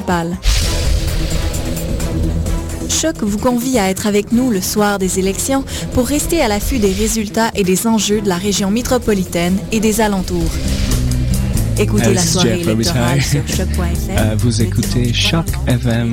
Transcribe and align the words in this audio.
d'élection 0.00 0.02
municipale. 0.02 0.36
Choc 2.88 3.22
vous 3.22 3.38
convie 3.38 3.78
à 3.78 3.90
être 3.90 4.06
avec 4.06 4.32
nous 4.32 4.50
le 4.50 4.60
soir 4.60 4.98
des 4.98 5.18
élections 5.18 5.64
pour 5.92 6.06
rester 6.06 6.40
à 6.40 6.48
l'affût 6.48 6.78
des 6.78 6.92
résultats 6.92 7.50
et 7.54 7.64
des 7.64 7.86
enjeux 7.86 8.20
de 8.20 8.28
la 8.28 8.36
région 8.36 8.70
métropolitaine 8.70 9.56
et 9.72 9.80
des 9.80 10.00
alentours. 10.00 10.52
Écoutez 11.78 12.14
la 12.14 12.20
soirée 12.22 12.60
électorale 12.60 13.22
sur 13.22 13.46
choc.fm. 13.48 13.88
Euh, 14.18 14.34
vous 14.36 14.60
écoutez 14.60 15.12
Choc 15.14 15.46
FM 15.66 16.12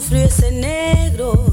sufrió 0.00 0.26
ese 0.26 0.52
negro. 0.52 1.47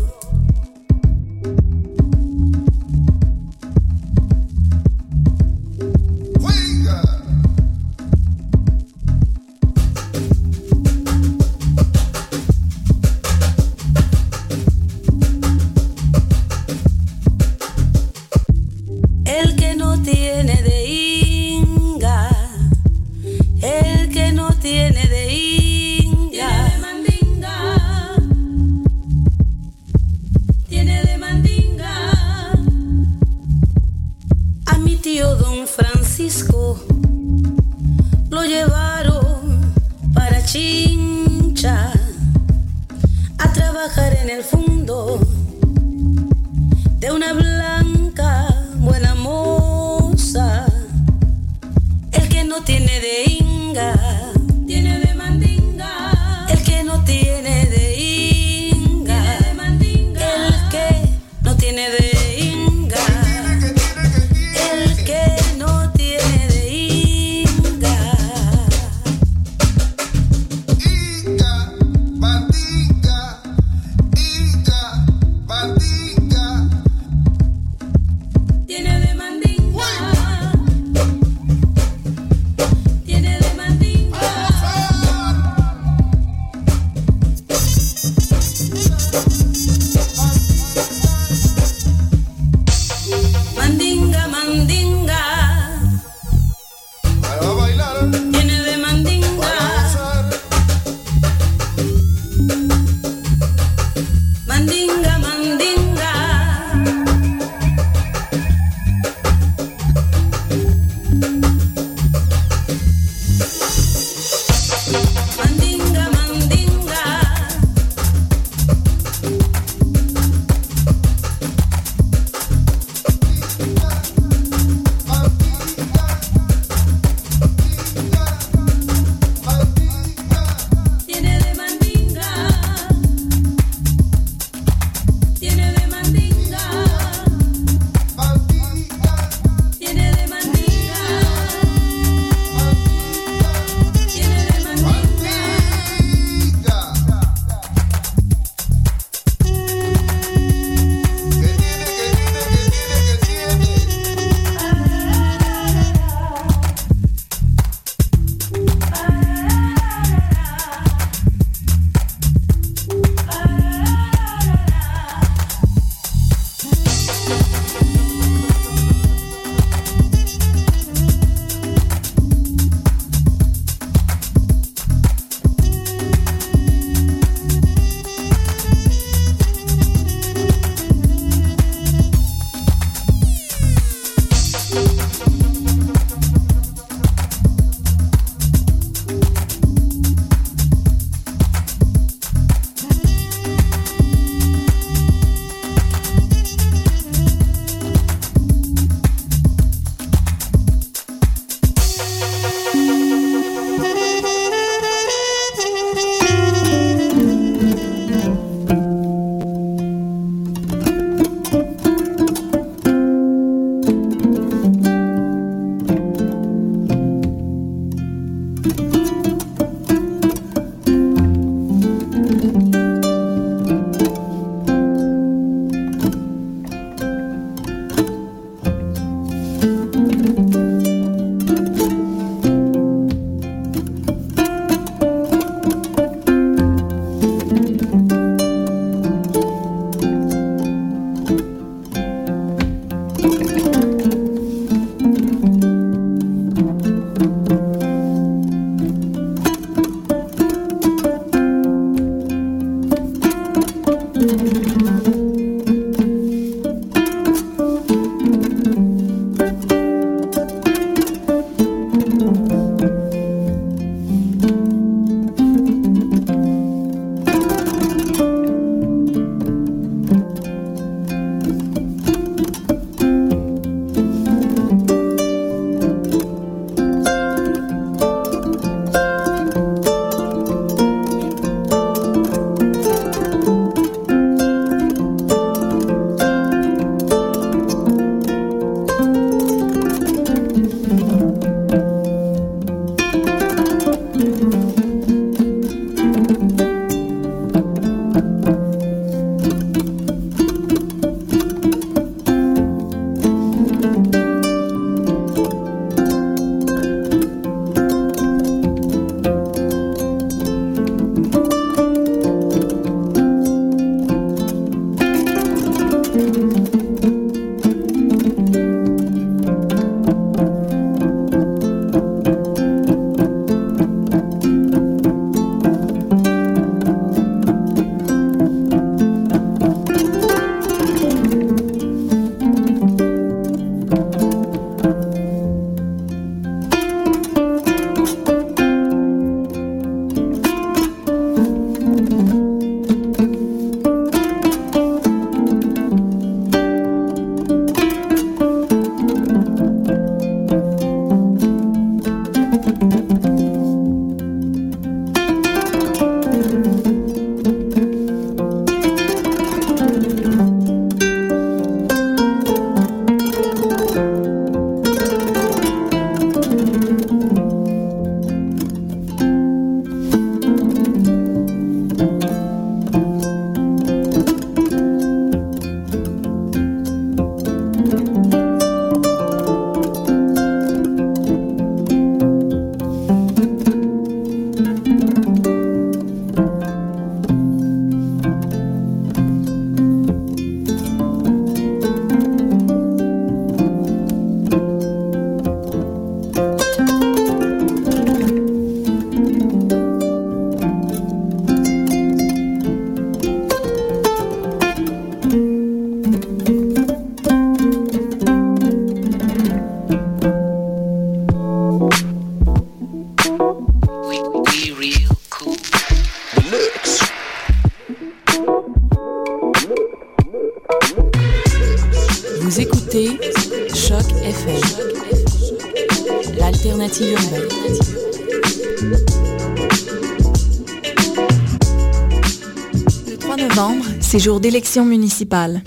C'est 434.45 434.51
jour 434.51 434.51
d'élection 434.51 434.85
municipale. 434.85 435.61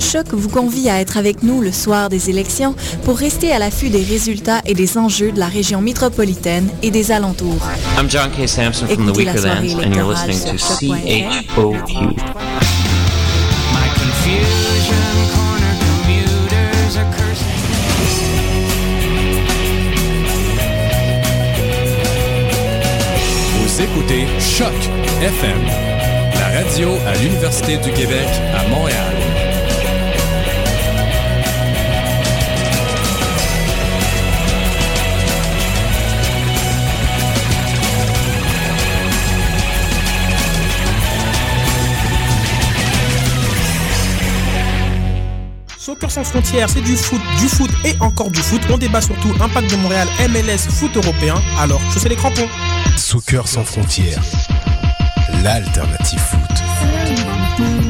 Choc 0.00 0.28
vous 0.32 0.48
convie 0.48 0.88
à 0.88 0.98
être 1.00 1.18
avec 1.18 1.42
nous 1.42 1.60
le 1.60 1.72
soir 1.72 2.08
des 2.08 2.30
élections 2.30 2.74
pour 3.04 3.18
rester 3.18 3.52
à 3.52 3.58
l'affût 3.58 3.90
des 3.90 4.02
résultats 4.02 4.62
et 4.64 4.72
des 4.72 4.96
enjeux 4.96 5.32
de 5.32 5.38
la 5.38 5.46
région 5.46 5.82
métropolitaine 5.82 6.68
et 6.82 6.90
des 6.90 7.12
alentours. 7.12 7.62
I'm 7.98 8.08
John 8.08 8.30
K. 8.30 8.48
Sampson 8.48 8.86
from 8.86 9.06
the 9.06 9.10
Écoutez 9.10 9.26
Weakerlands, 9.26 9.84
and 9.84 9.94
you're 9.94 10.08
listening 10.08 10.40
to 10.40 10.56
sur 10.56 10.86
choc.fm. 10.86 11.44
CHOQ. 11.54 12.16
My 13.74 13.88
confusion 14.00 15.04
corner 15.34 15.74
commuters 15.84 16.96
are 16.96 17.10
cursing. 17.14 17.62
Vous 23.58 23.82
écoutez 23.82 24.26
Choc 24.40 24.72
FM, 25.20 25.91
radio 26.62 26.90
à 27.06 27.14
l'Université 27.16 27.76
du 27.76 27.90
Québec 27.92 28.26
à 28.54 28.68
Montréal. 28.68 29.16
Soccer 45.78 46.10
sans 46.10 46.24
frontières, 46.24 46.70
c'est 46.70 46.80
du 46.80 46.96
foot, 46.96 47.20
du 47.40 47.48
foot 47.48 47.70
et 47.84 47.94
encore 48.00 48.30
du 48.30 48.40
foot. 48.40 48.60
On 48.70 48.78
débat 48.78 49.00
surtout 49.00 49.34
impact 49.40 49.70
de 49.70 49.76
Montréal, 49.76 50.06
MLS, 50.28 50.70
foot 50.70 50.96
européen. 50.96 51.34
Alors, 51.58 51.80
chaussez 51.92 52.08
les 52.08 52.16
crampons. 52.16 52.48
Soccer 52.96 53.48
sans 53.48 53.64
frontières, 53.64 54.22
l'alternative 55.42 56.20
foot. 56.20 56.51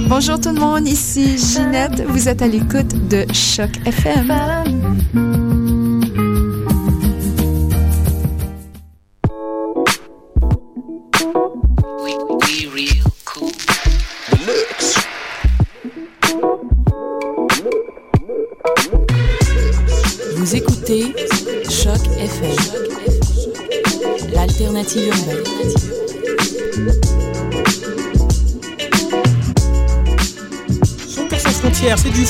Bonjour 0.09 0.41
tout 0.41 0.51
le 0.51 0.61
monde, 0.61 0.87
ici 0.87 1.39
Ginette. 1.39 2.03
Vous 2.07 2.29
êtes 2.29 2.43
à 2.43 2.49
l'écoute 2.49 3.09
de 3.09 3.25
Choc 3.33 3.71
FM. 3.87 5.32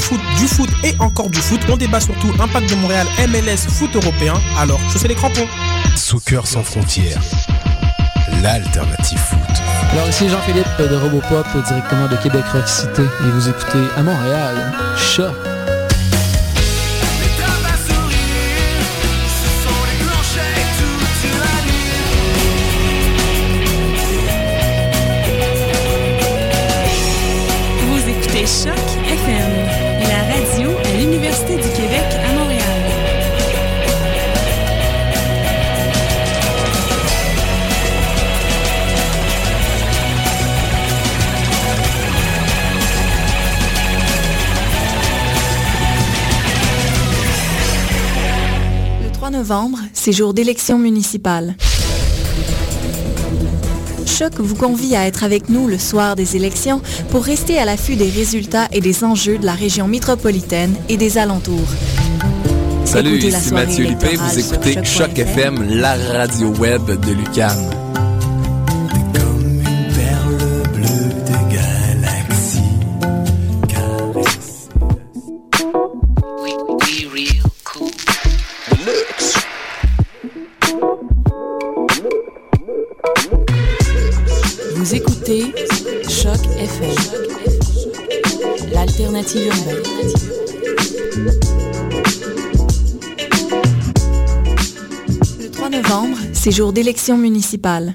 Foot, 0.03 0.21
du 0.39 0.47
foot 0.47 0.71
et 0.85 0.95
encore 0.99 1.31
du 1.31 1.39
foot. 1.39 1.61
On 1.71 1.77
débat 1.77 2.01
surtout 2.01 2.33
impact 2.41 2.71
de 2.71 2.75
Montréal, 2.77 3.07
MLS, 3.29 3.69
foot 3.69 3.95
européen. 3.95 4.35
Alors, 4.59 4.81
chaussez 4.93 5.09
les 5.09 5.15
crampons. 5.15 5.47
Soccer 5.97 6.47
sans 6.47 6.63
frontières, 6.63 7.21
l'alternative 8.43 9.19
foot. 9.19 9.39
Alors 9.93 10.09
ici 10.09 10.29
Jean-Philippe 10.29 10.79
de 10.79 10.97
Robopop 10.97 11.47
directement 11.67 12.09
de 12.09 12.17
Québec 12.17 12.45
Rock 12.53 12.67
City 12.67 13.03
et 13.03 13.31
vous 13.31 13.49
écoutez 13.49 13.85
à 13.97 14.03
Montréal 14.03 14.73
Choc. 14.97 15.52
Novembre, 50.03 50.13
c'est 50.13 50.13
jour 50.13 50.35
d'élection 50.35 50.79
municipale. 50.79 51.55
Choc 54.07 54.35
vous 54.39 54.55
convie 54.55 54.95
à 54.95 55.07
être 55.07 55.25
avec 55.25 55.49
nous 55.49 55.69
le 55.69 55.79
soir 55.79 56.17
des 56.17 56.37
élections 56.37 56.81
pour 57.11 57.25
rester 57.25 57.59
à 57.59 57.65
l'affût 57.65 57.97
des 57.97 58.11
résultats 58.11 58.69
et 58.73 58.81
des 58.81 59.05
enjeux 59.05 59.39
de 59.39 59.47
la 59.47 59.55
région 59.55 59.89
métropolitaine 59.89 60.75
et 60.89 60.97
des 60.97 61.19
alentours. 61.19 61.69
Salut, 62.85 63.19
ici 63.19 63.53
Mathieu 63.53 63.85
Lippé, 63.85 64.17
vous 64.17 64.39
écoutez. 64.39 64.85
Choc 64.85 65.19
FM, 65.19 65.81
la 65.81 65.95
radio 65.95 66.49
web 66.59 66.85
de 66.87 67.13
Lucam. 67.13 67.82
Novembre, 96.43 96.45
c'est 96.45 96.51
jour 96.51 96.73
d'élection 96.73 97.17
municipale. 97.17 97.95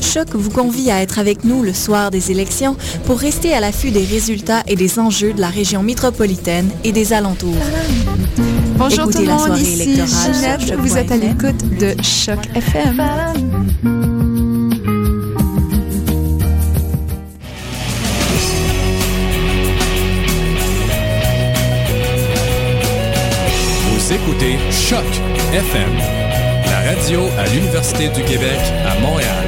Choc 0.00 0.28
vous 0.34 0.50
convie 0.50 0.90
à 0.90 1.02
être 1.02 1.18
avec 1.18 1.44
nous 1.44 1.62
le 1.62 1.74
soir 1.74 2.10
des 2.10 2.30
élections 2.30 2.76
pour 3.04 3.18
rester 3.18 3.52
à 3.52 3.60
l'affût 3.60 3.90
des 3.90 4.04
résultats 4.04 4.62
et 4.66 4.76
des 4.76 4.98
enjeux 4.98 5.32
de 5.32 5.40
la 5.40 5.48
région 5.48 5.82
métropolitaine 5.82 6.70
et 6.84 6.92
des 6.92 7.12
alentours. 7.12 7.54
Bonjour 8.78 9.04
Écoutez 9.04 9.18
tout 9.18 9.24
le 9.24 9.32
monde, 9.32 9.58
ici 9.58 9.94
Ginette. 9.94 10.74
Vous 10.78 10.96
êtes 10.96 11.10
à 11.10 11.16
l'écoute 11.16 11.78
de 11.78 11.94
Choc 12.02 12.38
FM. 12.54 14.17
Choc 24.88 25.04
FM, 25.52 25.98
la 26.64 26.80
radio 26.80 27.28
à 27.36 27.44
l'Université 27.48 28.08
du 28.08 28.24
Québec 28.24 28.58
à 28.86 28.98
Montréal. 29.00 29.46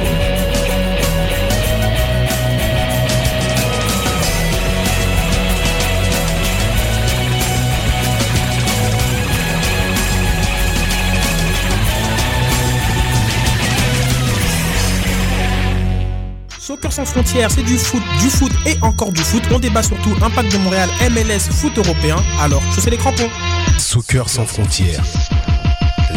Soccer 16.59 16.93
sans 16.93 17.05
frontières, 17.05 17.49
c'est 17.49 17.63
du 17.63 17.79
foot, 17.79 18.03
du 18.21 18.29
foot 18.29 18.51
et 18.67 18.75
encore 18.83 19.11
du 19.11 19.21
foot. 19.21 19.41
On 19.51 19.57
débat 19.57 19.81
surtout 19.81 20.11
impact 20.21 20.51
de 20.51 20.59
Montréal, 20.59 20.89
MLS, 21.09 21.51
foot 21.51 21.75
européen. 21.79 22.17
Alors, 22.39 22.61
chaussez 22.75 22.91
les 22.91 22.97
crampons. 22.97 23.29
Soccer 23.81 24.29
sans 24.29 24.45
frontières, 24.45 25.03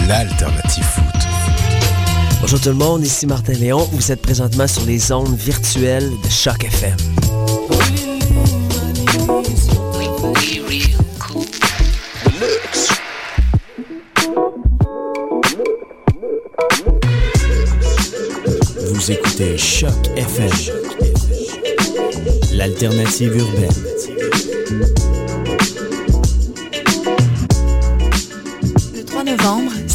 l'alternative 0.07 0.85
foot. 0.85 1.05
Bonjour 2.42 2.61
tout 2.61 2.68
le 2.68 2.74
monde, 2.74 3.05
ici 3.05 3.27
Martin 3.27 3.55
Léon. 3.55 3.88
Vous 3.90 4.12
êtes 4.12 4.20
présentement 4.20 4.66
sur 4.68 4.85
les 4.85 5.11
ondes 5.11 5.35
virtuelles 5.35 6.11
de 6.22 6.29
Choc 6.29 6.62
FM. 6.62 6.94
Vous 18.92 19.11
écoutez 19.11 19.57
Choc 19.57 19.90
FM, 20.16 20.50
l'alternative 22.53 23.35
urbaine. 23.37 25.24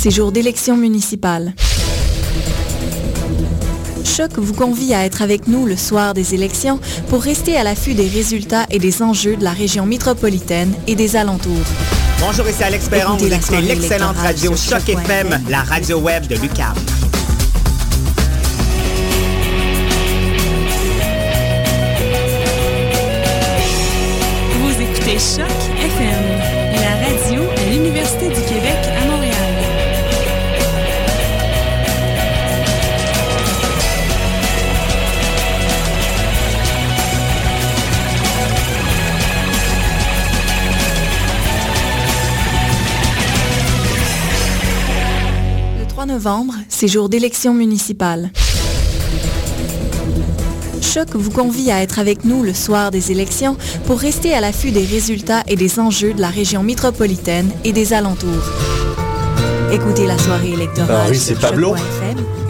Le 0.05 0.11
3 0.11 0.11
novembre, 0.11 0.11
c'est 0.11 0.11
jour 0.11 0.31
d'élection 0.31 0.77
municipale. 0.77 1.53
Choc 4.05 4.31
vous 4.37 4.53
convie 4.53 4.93
à 4.93 5.05
être 5.05 5.21
avec 5.21 5.47
nous 5.47 5.65
le 5.65 5.75
soir 5.75 6.13
des 6.13 6.33
élections 6.33 6.79
pour 7.09 7.21
rester 7.21 7.57
à 7.57 7.63
l'affût 7.63 7.93
des 7.93 8.07
résultats 8.07 8.65
et 8.69 8.79
des 8.79 9.01
enjeux 9.01 9.35
de 9.35 9.43
la 9.43 9.51
région 9.51 9.85
métropolitaine 9.85 10.73
et 10.87 10.95
des 10.95 11.15
alentours. 11.15 11.65
Bonjour, 12.19 12.47
ici 12.47 12.63
Alex 12.63 12.87
Perron. 12.89 13.17
Vous 13.17 13.27
la 13.27 13.37
écoutez 13.37 13.61
l'excellente 13.61 14.17
radio 14.17 14.51
Choc 14.51 14.79
Choc 14.79 14.89
FM, 14.89 15.27
FM. 15.27 15.41
la 15.49 15.63
radio 15.63 15.99
web 15.99 16.27
de 16.27 16.35
Lucam. 16.35 16.73
Vous 24.59 24.81
écoutez 24.81 25.17
Choc 25.19 25.68
novembre, 46.19 46.53
c'est 46.67 46.89
jour 46.89 47.07
d'élection 47.07 47.53
municipale. 47.53 48.29
Choc 50.81 51.15
vous 51.15 51.31
convie 51.31 51.71
à 51.71 51.81
être 51.81 51.97
avec 51.97 52.25
nous 52.25 52.43
le 52.43 52.53
soir 52.53 52.91
des 52.91 53.13
élections 53.13 53.55
pour 53.85 53.99
rester 53.99 54.33
à 54.33 54.41
l'affût 54.41 54.71
des 54.71 54.83
résultats 54.83 55.43
et 55.47 55.55
des 55.55 55.79
enjeux 55.79 56.13
de 56.13 56.19
la 56.19 56.27
région 56.27 56.61
métropolitaine 56.61 57.49
et 57.63 57.71
des 57.71 57.93
alentours. 57.93 58.51
Écoutez 59.71 60.05
la 60.07 60.17
soirée 60.17 60.51
électorale. 60.51 61.05
Henri, 61.05 61.17
sur 61.17 61.37
c'est 61.37 61.39
Pablo. 61.39 61.75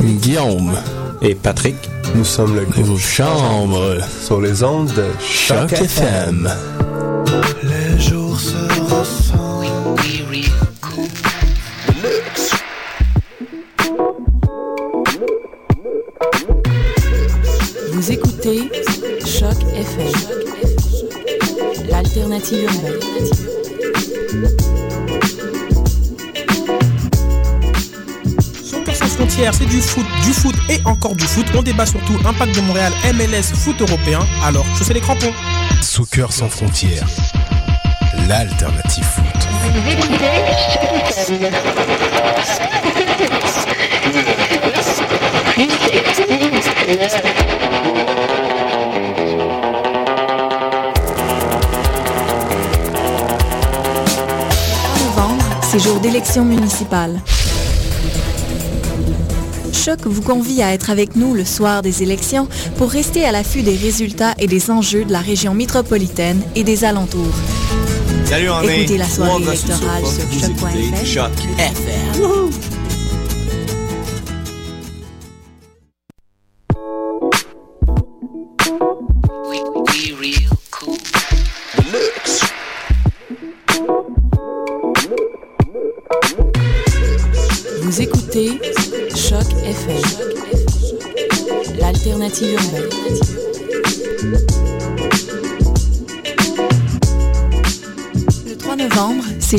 Guillaume 0.02 0.76
et 1.22 1.36
Patrick. 1.36 1.76
Nous 2.16 2.26
sommes 2.26 2.56
le 2.56 2.66
groupe 2.66 2.98
Chambre 2.98 4.00
sur 4.26 4.42
les 4.42 4.64
ondes 4.64 4.92
de 4.96 5.06
Choc, 5.20 5.72
FM. 5.74 6.50
L'alternative 22.52 22.64
urbaine. 22.64 23.00
Sans 28.64 29.08
frontières, 29.08 29.54
c'est 29.54 29.66
du 29.66 29.82
foot, 29.82 30.06
du 30.24 30.34
foot 30.34 30.56
et 30.70 30.80
encore 30.86 31.16
du 31.16 31.26
foot. 31.26 31.46
On 31.56 31.62
débat 31.62 31.86
surtout 31.86 32.18
impact 32.26 32.56
de 32.56 32.62
Montréal, 32.62 32.92
MLS, 33.14 33.54
foot 33.54 33.80
européen. 33.82 34.20
Alors, 34.44 34.66
chaussez 34.78 34.94
les 34.94 35.02
crampons. 35.02 35.34
Soccer 35.82 36.32
sans 36.32 36.50
frontières, 36.50 37.08
l'alternative 38.28 39.04
foot. 39.04 39.26
novembre, 55.80 55.84
c'est 55.84 55.90
jour 55.90 56.00
d'élection 56.00 56.46
municipale. 56.46 57.22
Choc 59.74 60.00
vous 60.06 60.22
convie 60.22 60.62
à 60.62 60.74
être 60.74 60.90
avec 60.90 61.16
nous 61.16 61.34
le 61.34 61.46
soir 61.46 61.82
des 61.82 62.04
élections 62.04 62.48
pour 62.78 62.90
rester 62.90 63.26
à 63.26 63.32
l'affût 63.32 63.62
des 63.62 63.76
résultats 63.76 64.34
et 64.38 64.48
des 64.48 64.72
enjeux 64.72 65.06
de 65.06 65.12
la 65.12 65.20
région 65.20 65.54
métropolitaine 65.54 66.42
et 66.56 66.64
des 66.64 66.84
alentours. 66.84 67.36
Salut, 68.26 68.50
on 68.50 68.62
est 68.64 68.82
Écoutez 68.82 68.98
la 68.98 69.08
soirée 69.08 69.42
électorale 69.42 70.06
sur 71.04 71.30
Vous 72.14 72.69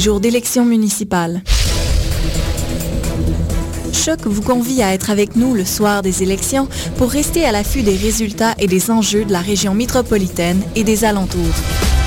jour 0.01 0.19
d'élection 0.19 0.65
municipale. 0.65 1.43
Choc 3.93 4.21
vous 4.25 4.41
convie 4.41 4.83
à 4.83 4.95
être 4.95 5.11
avec 5.11 5.37
nous 5.37 5.55
le 5.55 5.67
soir 5.67 6.01
des 6.01 6.23
élections 6.23 6.69
pour 6.97 7.11
rester 7.11 7.45
à 7.45 7.53
l'affût 7.53 7.83
des 7.83 7.97
résultats 7.97 8.55
et 8.59 8.67
des 8.67 8.91
enjeux 8.91 9.27
de 9.27 9.33
la 9.33 9.41
région 9.41 9.75
métropolitaine 9.75 10.63
et 10.75 10.85
des 10.85 11.05
alentours. 11.05 11.55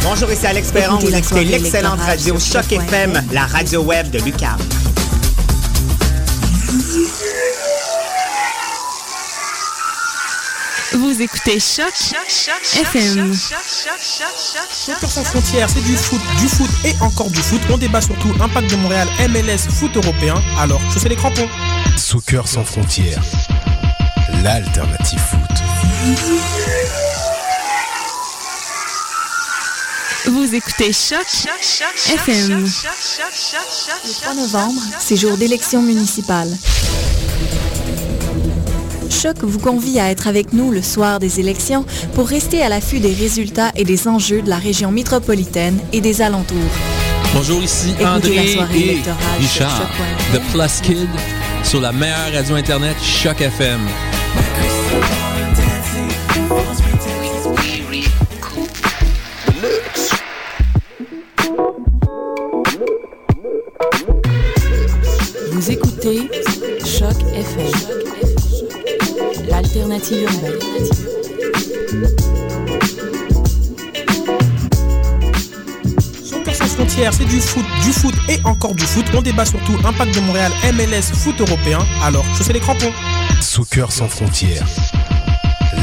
Bonjour, 0.02 0.32
ici 0.32 0.48
Alex 0.48 0.72
Perron. 0.72 0.98
Vous 0.98 1.16
écoutez 1.16 1.46
l'excellente 1.46 2.00
radio 2.00 2.40
Choc. 2.40 2.72
FM, 2.72 3.22
la 3.32 3.46
radio 3.46 3.84
web 3.84 4.10
de 4.10 4.20
Lucam. 4.20 4.58
Écoutez 11.24 11.60
Choc 11.60 11.94
FM. 12.76 13.34
Soccer 13.34 15.10
sans 15.10 15.24
frontières, 15.24 15.70
c'est 15.70 15.82
du 15.82 15.96
foot, 15.96 16.20
du 16.40 16.50
foot 16.50 16.70
et 16.84 16.94
encore 17.02 17.30
du 17.30 17.40
foot. 17.40 17.62
On 17.70 17.78
débat 17.78 18.02
surtout 18.02 18.34
impact 18.42 18.70
de 18.70 18.76
Montréal, 18.76 19.08
MLS, 19.30 19.70
foot 19.70 19.96
européen. 19.96 20.36
Alors, 20.58 20.82
chaussez 20.92 21.08
les 21.08 21.16
crampons. 21.16 21.48
Soccer 21.96 22.46
sans 22.48 22.66
frontières, 22.66 23.24
l'alternative 24.44 25.20
foot. 25.20 25.40
Vous 30.26 30.54
écoutez 30.56 30.92
Choc 30.92 31.26
FM. 32.10 32.66
Le 32.66 34.14
3 34.22 34.34
novembre, 34.34 34.82
c'est 35.00 35.16
jour 35.16 35.38
d'élection 35.38 35.82
municipale. 35.82 36.50
Choc 39.14 39.44
vous 39.44 39.60
convie 39.60 40.00
à 40.00 40.10
être 40.10 40.28
avec 40.28 40.54
nous 40.54 40.72
le 40.72 40.82
soir 40.82 41.20
des 41.20 41.40
élections 41.40 41.86
pour 42.16 42.28
rester 42.28 42.62
à 42.64 42.70
l'affût 42.70 43.00
des 43.00 43.14
résultats 43.14 43.72
et 43.76 43.84
des 43.84 44.08
enjeux 44.08 44.42
de 44.42 44.50
la 44.50 44.58
région 44.58 44.92
métropolitaine 44.92 45.78
et 45.94 46.02
des 46.02 46.22
alentours. 46.22 46.58
Bonjour, 47.34 47.62
ici 47.62 47.94
André 48.04 48.36
la 48.36 48.48
soirée 48.48 48.80
et 48.80 49.02
Richard 49.40 49.90
de 50.34 50.40
Plus 50.40 50.82
Kid 50.82 51.10
sur 51.64 51.80
la 51.80 51.92
meilleure 51.92 52.34
radio 52.34 52.56
internet 52.56 52.98
Choc 53.02 53.40
FM. 53.42 53.82
L'alternative 69.94 70.24
urbaine. 70.24 70.60
Sans 76.54 76.66
frontières, 76.66 77.14
c'est 77.14 77.26
du 77.26 77.40
foot, 77.40 77.66
du 77.84 77.92
foot 77.92 78.14
et 78.30 78.40
encore 78.44 78.76
du 78.76 78.84
foot. 78.84 79.06
On 79.16 79.22
débat 79.22 79.46
surtout 79.46 79.74
impact 79.86 80.16
de 80.16 80.22
Montréal, 80.22 80.52
MLS, 80.74 81.14
foot 81.14 81.40
européen. 81.40 81.80
Alors, 82.04 82.26
chaussez 82.38 82.54
les 82.54 82.60
crampons. 82.60 82.92
Soccer 83.42 83.92
sans 83.92 84.08
frontières, 84.08 84.68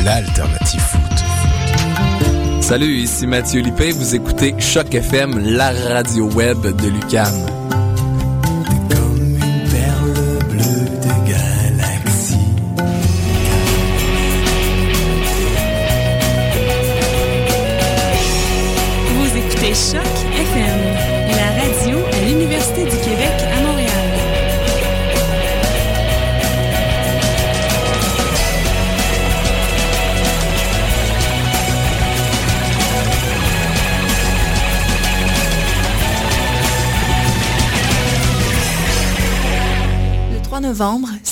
l'alternative 0.05 0.81
foot. 0.81 1.01
Salut, 2.61 2.99
ici 2.99 3.27
Mathieu 3.27 3.63
Lippé, 3.63 3.91
vous 3.91 4.15
écoutez 4.15 4.55
Choc 4.59 4.95
FM, 4.95 5.39
la 5.39 5.73
radio 5.73 6.27
web 6.31 6.61
de 6.63 6.89
Lucam. 6.89 7.60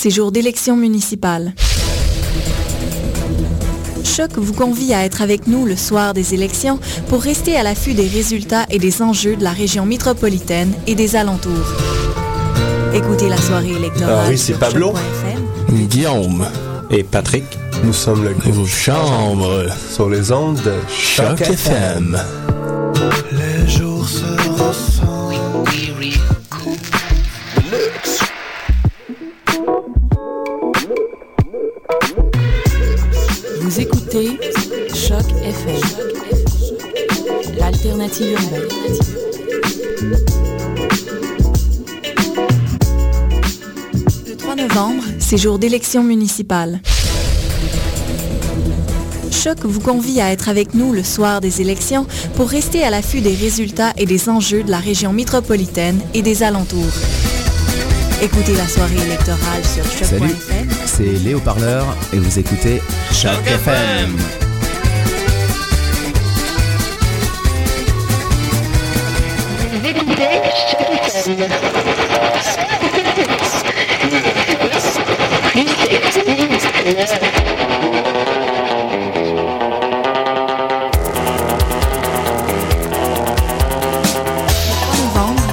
Le 0.04 0.10
3 0.10 0.10
novembre, 0.10 0.10
c'est 0.10 0.10
jour 0.10 0.32
d'élection 0.32 0.76
municipale. 0.76 1.54
Choc 4.04 4.30
vous 4.36 4.52
convie 4.52 4.94
à 4.94 5.04
être 5.04 5.22
avec 5.22 5.46
nous 5.46 5.66
le 5.66 5.76
soir 5.76 6.14
des 6.14 6.34
élections 6.34 6.78
pour 7.08 7.22
rester 7.22 7.56
à 7.56 7.62
l'affût 7.62 7.94
des 7.94 8.06
résultats 8.06 8.66
et 8.70 8.78
des 8.78 9.02
enjeux 9.02 9.36
de 9.36 9.44
la 9.44 9.52
région 9.52 9.86
métropolitaine 9.86 10.72
et 10.86 10.94
des 10.94 11.16
alentours. 11.16 11.72
Écoutez 12.94 13.28
la 13.28 13.38
soirée 13.38 13.72
électorale 13.72 14.26
Henri, 14.26 14.38
c'est 14.38 14.52
sur 14.52 14.58
Pablo. 14.58 14.92
choc.fm. 14.92 15.88
Guillaume. 15.88 16.46
Et 16.90 17.02
Patrick. 17.02 17.44
Nous 17.84 17.92
sommes 17.92 18.24
le 18.24 18.32
groupe 18.32 18.66
Chambre. 18.66 19.66
Sur 19.92 20.08
les 20.08 20.32
ondes 20.32 20.60
de 20.62 20.74
Choc, 20.88 21.40
FM. 21.40 22.18
Novembre, 45.28 45.36
c'est 45.36 45.36
jour 45.36 45.58
d'élection 45.58 46.02
municipale. 46.02 46.80
Choc 49.30 49.58
vous 49.64 49.80
convie 49.80 50.20
à 50.20 50.32
être 50.32 50.48
avec 50.48 50.74
nous 50.74 50.92
le 50.92 51.04
soir 51.04 51.40
des 51.40 51.60
élections 51.60 52.06
pour 52.34 52.48
rester 52.48 52.82
à 52.82 52.90
l'affût 52.90 53.20
des 53.20 53.34
résultats 53.34 53.92
et 53.96 54.06
des 54.06 54.28
enjeux 54.28 54.62
de 54.62 54.70
la 54.70 54.78
région 54.78 55.12
métropolitaine 55.12 56.00
et 56.14 56.22
des 56.22 56.42
alentours. 56.42 56.92
Écoutez 58.20 58.54
la 58.56 58.66
soirée 58.66 58.96
électorale 58.96 59.64
sur 59.64 59.84
Salut, 60.06 60.28
choc.fm. 60.28 60.68
c'est 60.86 61.24
Léo 61.24 61.38
Parleur 61.38 61.84
et 62.12 62.18
vous 62.18 62.38
écoutez 62.38 62.82
Choc 63.12 63.46
FM. 63.46 64.16
novembre, 71.36 71.67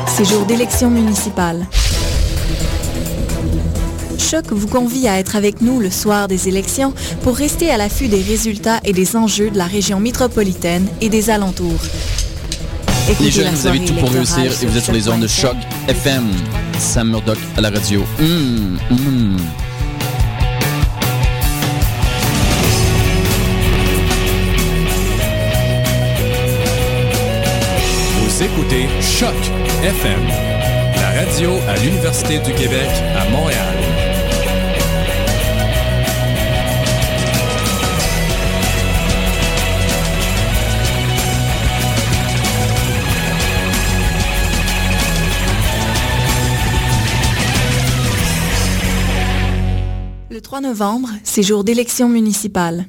c'est 0.07 0.23
jour 0.23 0.45
d'élection 0.45 0.89
municipale. 0.89 1.65
Choc 4.17 4.45
vous 4.51 4.67
convie 4.67 5.07
à 5.07 5.19
être 5.19 5.35
avec 5.35 5.61
nous 5.61 5.79
le 5.79 5.89
soir 5.89 6.27
des 6.27 6.47
élections 6.47 6.93
pour 7.23 7.35
rester 7.35 7.69
à 7.69 7.77
l'affût 7.77 8.07
des 8.07 8.21
résultats 8.21 8.79
et 8.85 8.93
des 8.93 9.17
enjeux 9.17 9.49
de 9.49 9.57
la 9.57 9.65
région 9.65 9.99
métropolitaine 9.99 10.87
et 11.01 11.09
des 11.09 11.29
alentours. 11.29 11.81
Écoutez 13.09 13.25
Les 13.25 13.31
jeunes, 13.31 13.53
vous 13.53 13.67
avez 13.67 13.83
tout 13.83 13.93
pour 13.95 14.09
réussir 14.09 14.45
et 14.45 14.65
vous 14.65 14.77
êtes 14.77 14.83
sur 14.83 14.93
les 14.93 15.09
ondes 15.09 15.21
de 15.21 15.27
choc. 15.27 15.55
FM. 15.89 16.31
Sam 16.79 17.09
Murdoch 17.09 17.37
à 17.57 17.61
la 17.61 17.69
radio. 17.69 18.03
Hum, 18.19 18.79
hum. 18.89 19.37
Écoutez 28.41 28.87
Choc 29.01 29.33
FM, 29.81 30.19
la 30.97 31.21
radio 31.21 31.51
à 31.69 31.77
l'Université 31.77 32.37
du 32.39 32.53
Québec 32.53 32.89
à 33.15 33.29
Montréal. 33.29 33.75
Le 50.29 50.41
3 50.41 50.59
novembre, 50.59 51.07
c'est 51.23 51.41
jour 51.41 51.63
d'élection 51.63 52.09
municipale. 52.09 52.85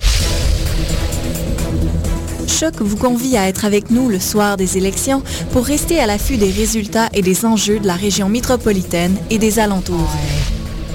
Choc 2.59 2.81
vous 2.81 2.97
convie 2.97 3.37
à 3.37 3.49
être 3.49 3.67
avec 3.67 3.91
nous 3.91 4.09
le 4.09 4.19
soir 4.19 4.57
des 4.57 4.79
élections 4.79 5.23
pour 5.53 5.67
rester 5.67 6.01
à 6.01 6.07
l'affût 6.07 6.39
des 6.39 6.51
résultats 6.51 7.11
et 7.13 7.21
des 7.21 7.45
enjeux 7.45 7.79
de 7.79 7.87
la 7.87 7.97
région 7.97 8.31
métropolitaine 8.31 9.15
et 9.29 9.37
des 9.37 9.59
alentours. 9.59 10.11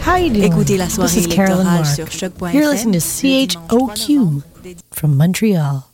How 0.07 0.18
you 0.18 0.32
doing? 0.32 0.45
Écoutez 0.45 0.78
la 0.78 0.89
soirée 0.89 1.20
électorale 1.20 1.86
sur 1.86 2.12
choc.fm. 2.12 2.55
You're 2.55 2.72
listening 2.72 3.47
to 3.47 3.91
CHOQ 3.95 4.41
from 4.91 5.16
Montreal. 5.16 5.90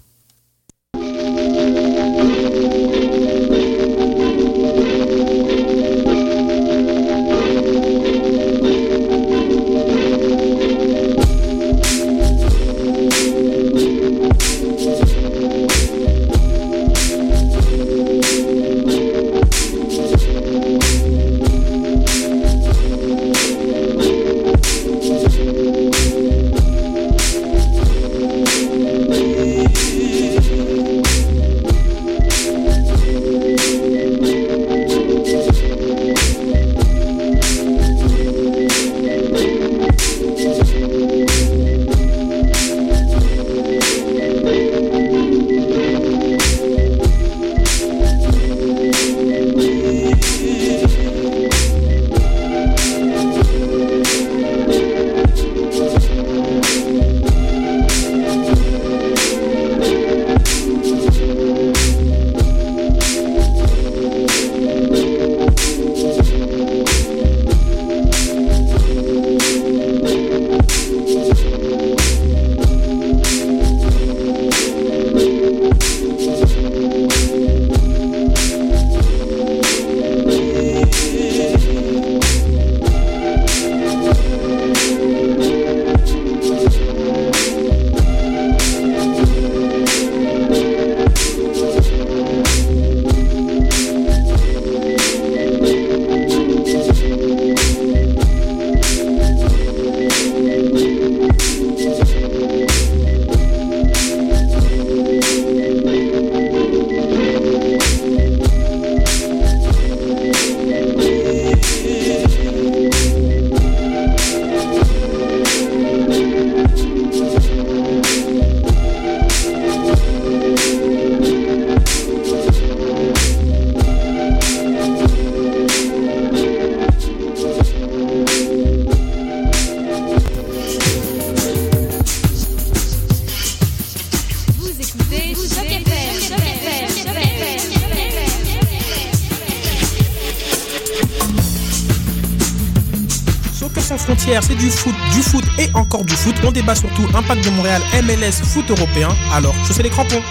Foot. 146.28 146.45
On 146.45 146.51
débat 146.51 146.75
surtout 146.75 147.05
Impact 147.13 147.43
de 147.45 147.49
Montréal, 147.51 147.82
MLS, 148.03 148.43
foot 148.43 148.69
européen. 148.69 149.09
Alors, 149.34 149.53
chaussez 149.65 149.84
les 149.84 149.89
crampons. 149.89 150.21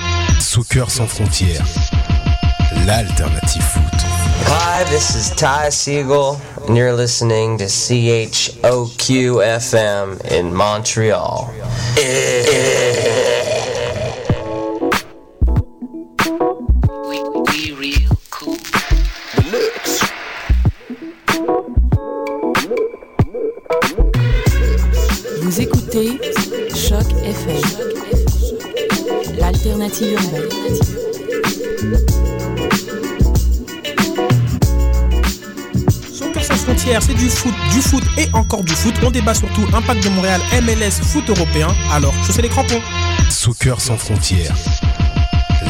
Soccer 0.40 0.90
sans 0.90 1.07
frontières, 1.07 1.64
l'alternative 2.86 3.62
foot. 3.62 3.82
Hi, 4.49 4.84
this 4.84 5.14
is 5.16 5.34
Ty 5.34 5.70
Siegel, 5.70 6.38
and 6.68 6.76
you're 6.76 6.94
listening 6.94 7.59
to 7.59 7.64
CHOQ 7.64 9.42
FM 9.42 10.20
in 10.30 10.55
Montreal. 10.55 11.36
Débat 39.16 39.34
surtout 39.34 39.64
Impact 39.72 40.04
de 40.04 40.10
Montréal, 40.10 40.42
MLS, 40.62 41.02
foot 41.02 41.26
européen. 41.30 41.68
Alors, 41.90 42.12
chaussez 42.26 42.42
les 42.42 42.50
crampons. 42.50 42.82
Soccer 43.30 43.80
sans 43.80 43.96
frontières, 43.96 44.54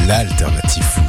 l'alternative 0.05 0.83
foot. 0.83 1.03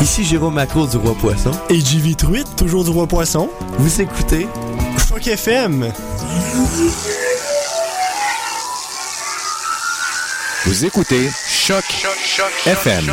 Ici 0.00 0.24
Jérôme 0.24 0.54
Macro 0.54 0.86
du 0.86 0.96
Roi 0.98 1.16
Poisson. 1.16 1.50
Et 1.70 1.80
JV 1.80 2.14
Truite, 2.14 2.46
toujours 2.56 2.84
du 2.84 2.90
Roi 2.90 3.08
Poisson. 3.08 3.50
Vous 3.78 4.00
écoutez 4.00 4.46
Choc 5.08 5.26
FM. 5.26 5.92
Vous 10.66 10.84
écoutez 10.84 11.28
Choc 11.48 11.84
FM. 12.64 13.06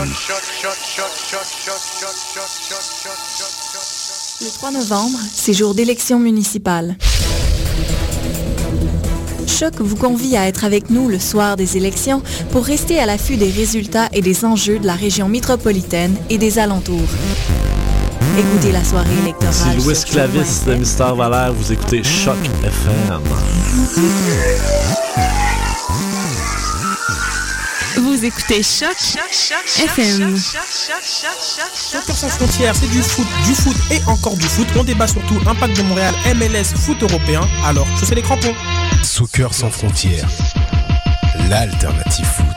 Le 4.42 4.50
3 4.54 4.72
novembre, 4.72 5.20
c'est 5.34 5.54
jour 5.54 5.74
d'élection 5.74 6.20
municipale. 6.20 6.96
Choc 9.60 9.82
vous 9.82 9.98
convie 9.98 10.38
à 10.38 10.48
être 10.48 10.64
avec 10.64 10.90
nous 10.90 11.10
le 11.10 11.20
soir 11.20 11.58
des 11.58 11.76
élections 11.76 12.22
pour 12.52 12.64
rester 12.64 12.98
à 12.98 13.06
l'affût 13.06 13.36
des 13.36 13.52
résultats 13.52 14.08
et 14.14 14.22
des 14.22 14.46
enjeux 14.46 14.80
de 14.80 14.88
la 14.88 14.94
région 14.94 15.28
métropolitaine 15.28 16.16
et 16.30 16.38
des 16.38 16.60
alentours. 16.60 17.10
Écoutez 18.38 18.72
la 18.72 18.86
soirée 18.86 19.10
électorale. 19.22 19.54
C'est 19.54 19.76
Louis 19.84 20.02
Clavis 20.06 20.64
de 20.66 20.76
Mystère 20.76 21.14
Valère, 21.14 21.52
vous 21.52 21.74
écoutez 21.74 22.02
Choc 22.06 22.38
FM. 22.64 23.20
Vous 28.10 28.26
écoutez 28.26 28.64
Choc 28.64 28.98
FM. 29.78 30.36
Soccer 31.76 32.16
sans 32.16 32.30
frontières, 32.30 32.76
c'est 32.76 32.90
du 32.90 33.04
foot, 33.04 33.28
du 33.46 33.54
foot 33.54 33.76
et 33.92 34.02
encore 34.10 34.36
du 34.36 34.48
foot. 34.48 34.66
On 34.80 34.84
débat 34.84 35.08
surtout 35.08 35.40
Impact 35.46 35.78
de 35.78 35.84
Montréal, 35.84 36.16
MLS, 36.34 36.76
foot 36.76 37.04
européen. 37.04 37.42
Alors, 37.64 37.86
chaussez 38.00 38.16
les 38.16 38.24
crampons. 38.24 38.56
Soccer 39.04 39.54
sans 39.54 39.70
frontières, 39.70 40.28
l'alternative 41.52 42.26
foot. 42.26 42.48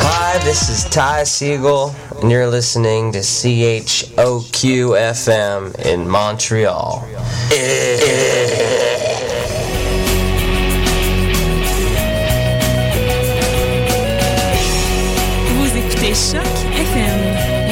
Hi, 0.00 0.36
this 0.40 0.68
is 0.68 0.84
Ty 0.90 1.24
Siegel, 1.24 1.94
and 2.20 2.28
you're 2.28 2.50
listening 2.50 3.12
to 3.12 3.20
CHOQ 3.20 4.96
FM 4.96 5.74
in 5.86 6.08
Montreal. 6.08 7.04
Vous 7.50 9.07
Choc 16.18 16.42
FM, 16.42 17.20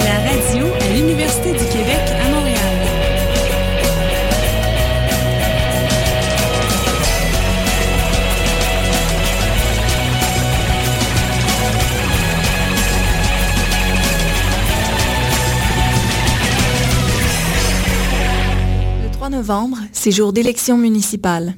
la 0.05 0.31
radio 0.31 0.67
à 0.81 0.95
l'Université 0.95 1.51
du 1.51 1.65
Québec 1.65 2.01
à 2.25 2.29
Montréal. 2.31 2.57
Le 19.03 19.11
3 19.11 19.29
novembre, 19.31 19.79
c'est 19.91 20.13
jour 20.13 20.33
d'élection 20.33 20.79
municipale. 20.79 21.57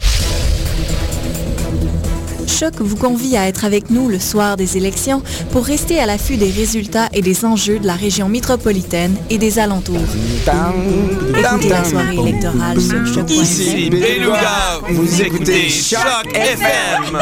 Choc 2.58 2.80
vous 2.80 2.96
convie 2.96 3.36
à 3.36 3.46
être 3.46 3.64
avec 3.64 3.88
nous 3.88 4.08
le 4.08 4.18
soir 4.18 4.56
des 4.56 4.76
élections 4.76 5.22
pour 5.52 5.64
rester 5.64 6.00
à 6.00 6.06
l'affût 6.06 6.36
des 6.36 6.50
résultats 6.50 7.08
et 7.12 7.22
des 7.22 7.44
enjeux 7.44 7.78
de 7.78 7.86
la 7.86 7.94
région 7.94 8.28
métropolitaine 8.28 9.14
et 9.30 9.38
des 9.38 9.60
alentours. 9.60 9.94
Écoutez 9.94 11.68
la 11.68 11.84
soirée 11.84 12.16
électorale 12.16 12.80
sur 12.80 13.06
choc.fm. 13.06 13.42
Ici 13.42 13.90
Beluga, 13.90 14.80
vous 14.90 15.22
écoutez 15.22 15.68
Choc 15.68 16.00
FM. 16.34 17.18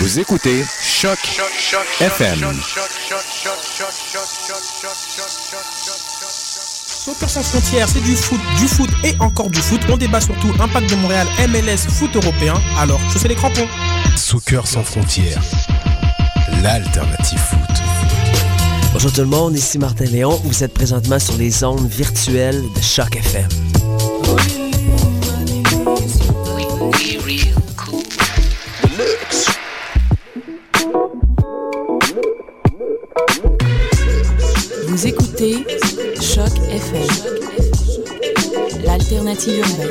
Vous 0.00 0.18
écoutez 0.18 0.64
Choc 1.00 1.16
FM. 2.00 2.40
Soccer 7.04 7.30
sans 7.30 7.42
frontières, 7.44 7.88
c'est 7.88 8.00
du 8.00 8.16
foot, 8.16 8.40
du 8.58 8.66
foot 8.66 8.90
et 9.04 9.14
encore 9.20 9.48
du 9.48 9.60
foot. 9.60 9.80
On 9.88 9.96
débat 9.96 10.20
surtout 10.20 10.52
Impact 10.58 10.90
de 10.90 10.96
Montréal, 10.96 11.28
MLS, 11.50 11.88
foot 11.88 12.16
européen. 12.16 12.54
Alors, 12.76 12.98
chaussez 13.12 13.28
les 13.28 13.36
crampons. 13.36 13.68
Soccer 14.16 14.66
sans 14.66 14.82
frontières, 14.82 15.40
l'alternative 16.64 17.38
foot. 17.38 17.60
Bonjour 18.92 19.12
tout 19.12 19.20
le 19.20 19.28
monde, 19.28 19.56
ici 19.56 19.78
Martin 19.78 20.06
Léon. 20.06 20.40
Vous 20.42 20.64
êtes 20.64 20.74
présentement 20.74 21.20
sur 21.20 21.36
les 21.36 21.62
ondes 21.62 21.88
virtuelles 21.88 22.64
de 22.74 22.80
Choc 22.80 23.14
FM. 23.14 24.67
FM, 36.78 37.08
l'alternative 38.84 39.58
urbaine. 39.58 39.88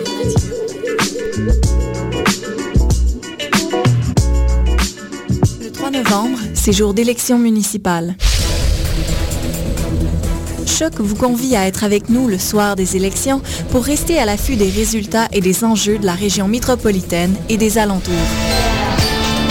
Le 5.61 5.69
3 5.69 5.91
novembre, 5.91 6.39
c'est 6.53 6.71
jour 6.71 6.93
d'élection 6.93 7.39
municipale. 7.39 8.15
Choc 10.65 10.93
vous 10.99 11.17
convie 11.17 11.57
à 11.57 11.67
être 11.67 11.83
avec 11.83 12.07
nous 12.07 12.29
le 12.29 12.37
soir 12.37 12.77
des 12.77 12.95
élections 12.95 13.41
pour 13.71 13.83
rester 13.83 14.17
à 14.17 14.23
l'affût 14.23 14.55
des 14.55 14.69
résultats 14.69 15.27
et 15.33 15.41
des 15.41 15.65
enjeux 15.65 15.97
de 15.97 16.05
la 16.05 16.13
région 16.13 16.47
métropolitaine 16.47 17.35
et 17.49 17.57
des 17.57 17.77
alentours. 17.77 18.13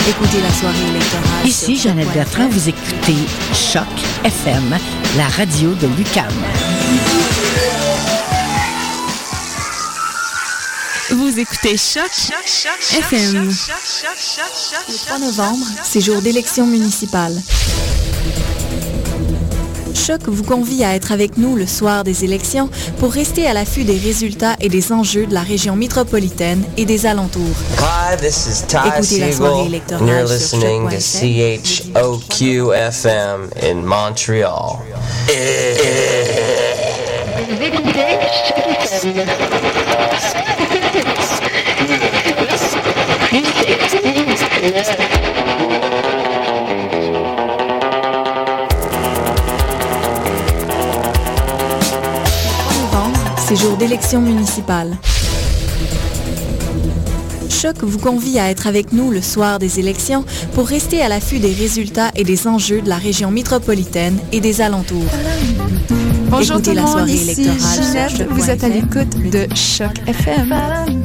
Écoutez 0.09 0.41
la 0.41 0.51
soirée 0.53 0.89
électorale. 0.89 1.45
Ici 1.45 1.75
Jeannette. 1.75 2.11
Bertrand, 2.15 2.49
vous 2.49 2.67
écoutez 2.67 3.17
Choc 3.53 3.83
FM, 4.23 4.75
la 5.17 5.27
radio 5.27 5.75
de 5.75 5.87
Lucam. 5.95 6.33
Vous 11.37 11.43
écoutez 11.43 11.77
Choc 11.77 12.09
FM. 12.97 13.49
Le 14.89 14.97
3 15.05 15.19
novembre, 15.19 15.67
c'est 15.83 16.01
jour 16.01 16.19
d'élection 16.19 16.65
municipale. 16.65 17.39
Choc 19.93 20.21
vous 20.25 20.43
convie 20.43 20.83
à 20.83 20.95
être 20.95 21.11
avec 21.11 21.37
nous 21.37 21.55
le 21.55 21.67
soir 21.67 22.03
des 22.03 22.25
élections 22.25 22.71
pour 22.97 23.11
rester 23.11 23.45
à 23.45 23.53
l'affût 23.53 23.83
des 23.83 23.99
résultats 23.99 24.55
et 24.59 24.67
des 24.67 24.91
enjeux 24.91 25.27
de 25.27 25.35
la 25.35 25.41
région 25.41 25.75
métropolitaine 25.75 26.63
et 26.75 26.85
des 26.85 27.05
alentours. 27.05 27.43
Hi, 27.77 28.17
this 28.17 28.47
is 28.47 28.65
Ty 28.65 28.87
Écoutez 28.87 29.19
la 29.19 29.31
soirée 29.31 29.67
électorale 29.67 30.07
you're 30.07 30.27
sur 30.27 30.57
listening 30.57 30.89
to 30.89 30.99
choc.fm. 30.99 31.61
CHOQ 31.93 32.73
FM 32.73 33.49
in 33.61 33.85
Montreal. 33.85 34.79
C'est 53.47 53.55
jour 53.55 53.77
d'élection 53.77 54.21
municipale. 54.21 54.97
Choc 57.49 57.77
vous 57.81 57.97
convie 57.97 58.39
à 58.39 58.49
être 58.49 58.67
avec 58.67 58.91
nous 58.91 59.09
le 59.09 59.21
soir 59.21 59.57
des 59.57 59.79
élections 59.79 60.25
pour 60.53 60.67
rester 60.67 61.01
à 61.01 61.07
l'affût 61.07 61.39
des 61.39 61.53
résultats 61.53 62.11
et 62.15 62.23
des 62.23 62.47
enjeux 62.47 62.81
de 62.81 62.89
la 62.89 62.97
région 62.97 63.31
métropolitaine 63.31 64.19
et 64.33 64.41
des 64.41 64.61
alentours. 64.61 65.05
Bonjour 66.29 66.57
Écoutez 66.57 66.71
tout 66.71 66.75
le 66.75 66.81
monde, 66.81 67.09
ici 67.09 67.49
Ginette, 67.73 68.27
vous 68.29 68.49
êtes 68.49 68.63
à 68.63 68.69
l'écoute 68.69 69.31
de 69.31 69.47
Choc 69.55 69.93
FM. 70.07 70.96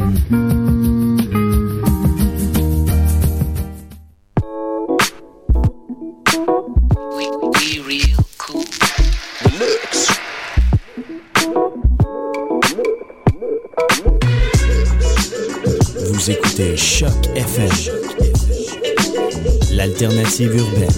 Urbaine. 20.40 20.88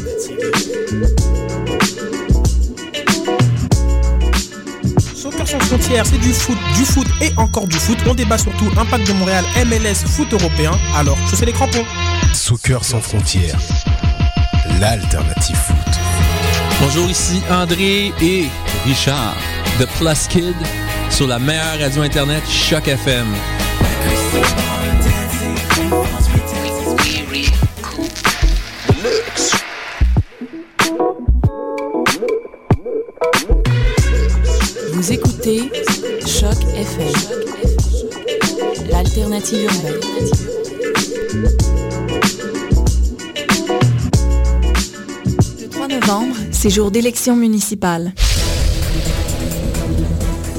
Soccer 5.14 5.48
sans 5.48 5.58
frontières, 5.60 6.06
c'est 6.06 6.18
du 6.18 6.32
foot, 6.32 6.56
du 6.76 6.84
foot 6.84 7.06
et 7.20 7.32
encore 7.36 7.66
du 7.66 7.76
foot. 7.76 7.98
On 8.06 8.14
débat 8.14 8.38
surtout 8.38 8.66
impact 8.76 9.08
de 9.08 9.12
Montréal, 9.14 9.44
MLS, 9.66 10.06
foot 10.06 10.32
européen. 10.32 10.72
Alors, 10.96 11.16
chaussez 11.28 11.46
les 11.46 11.52
crampons. 11.52 11.84
Soccer 12.32 12.84
sans 12.84 13.00
frontières, 13.00 13.58
l'alternative 14.80 15.56
foot. 15.56 16.00
Bonjour, 16.80 17.10
ici 17.10 17.40
André 17.50 18.12
et 18.20 18.44
Richard 18.86 19.36
de 19.80 19.86
Plus 19.98 20.28
Kid 20.28 20.54
sur 21.10 21.26
la 21.26 21.38
meilleure 21.38 21.78
radio 21.80 22.02
internet 22.02 22.42
Choc 22.48 22.86
FM. 22.86 23.26
Jour 46.74 46.90
d'élection 46.90 47.36
municipale. 47.36 48.12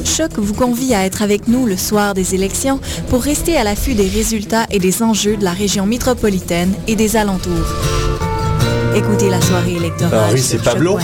Choc 0.05 0.31
vous 0.37 0.53
convie 0.53 0.93
à 0.93 1.05
être 1.05 1.21
avec 1.21 1.49
nous 1.49 1.65
le 1.65 1.75
soir 1.75 2.13
des 2.13 2.33
élections 2.33 2.79
pour 3.09 3.21
rester 3.21 3.57
à 3.57 3.65
l'affût 3.65 3.95
des 3.95 4.07
résultats 4.07 4.65
et 4.71 4.79
des 4.79 5.03
enjeux 5.03 5.35
de 5.35 5.43
la 5.43 5.51
région 5.51 5.85
métropolitaine 5.85 6.73
et 6.87 6.95
des 6.95 7.17
alentours. 7.17 7.67
Écoutez 8.95 9.29
la 9.29 9.41
soirée 9.41 9.73
électorale 9.73 10.29
Henri, 10.29 10.41
sur 10.41 10.57
c'est 10.57 10.63
Pablo. 10.63 10.97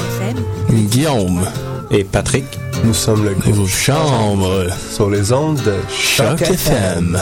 Guillaume 0.70 1.45
et 1.89 2.05
Patrick. 2.05 2.45
Nous 2.86 2.93
sommes 2.93 3.26
le 3.26 3.34
groupe 3.34 3.68
Chambre 3.68 4.68
sur 4.93 5.09
les 5.09 5.34
ondes 5.34 5.62
de 5.62 5.76
Choc, 5.89 6.41
FM. 6.41 7.20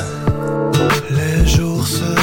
Les 1.10 1.48
jours 1.48 1.88
se 1.88 2.18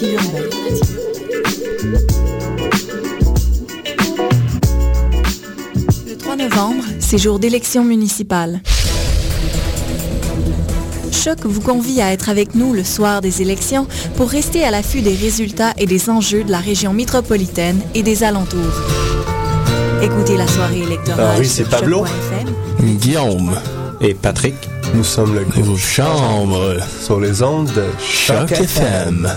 urbaine. 0.00 0.50
Le 6.08 6.16
3 6.16 6.36
novembre, 6.36 6.84
c'est 6.98 7.18
jour 7.18 7.38
d'élection 7.38 7.84
municipale. 7.84 8.60
Choc 11.12 11.44
vous 11.44 11.60
convie 11.60 12.00
à 12.00 12.12
être 12.12 12.28
avec 12.28 12.54
nous 12.54 12.72
le 12.72 12.82
soir 12.84 13.20
des 13.20 13.42
élections 13.42 13.86
pour 14.16 14.30
rester 14.30 14.64
à 14.64 14.70
l'affût 14.70 15.02
des 15.02 15.14
résultats 15.14 15.72
et 15.76 15.86
des 15.86 16.10
enjeux 16.10 16.42
de 16.42 16.50
la 16.50 16.58
région 16.58 16.92
métropolitaine 16.92 17.80
et 17.94 18.02
des 18.02 18.24
alentours. 18.24 18.58
Écoutez 20.02 20.36
la 20.36 20.48
soirée 20.48 20.80
électorale 20.80 21.36
Henri, 21.36 21.46
sur 21.46 21.64
c'est 21.66 21.70
Pablo. 21.70 22.04
choc.fm. 22.04 22.96
Guillaume 22.98 23.54
et 24.00 24.14
Patrick. 24.14 24.54
Nous 24.94 25.04
sommes 25.04 25.34
le 25.34 25.44
groupe 25.44 25.78
Chambre 25.78 26.76
sur 27.00 27.20
les 27.20 27.42
ondes 27.42 27.70
de 27.72 27.84
Choc, 28.00 28.50
FM. 28.50 29.30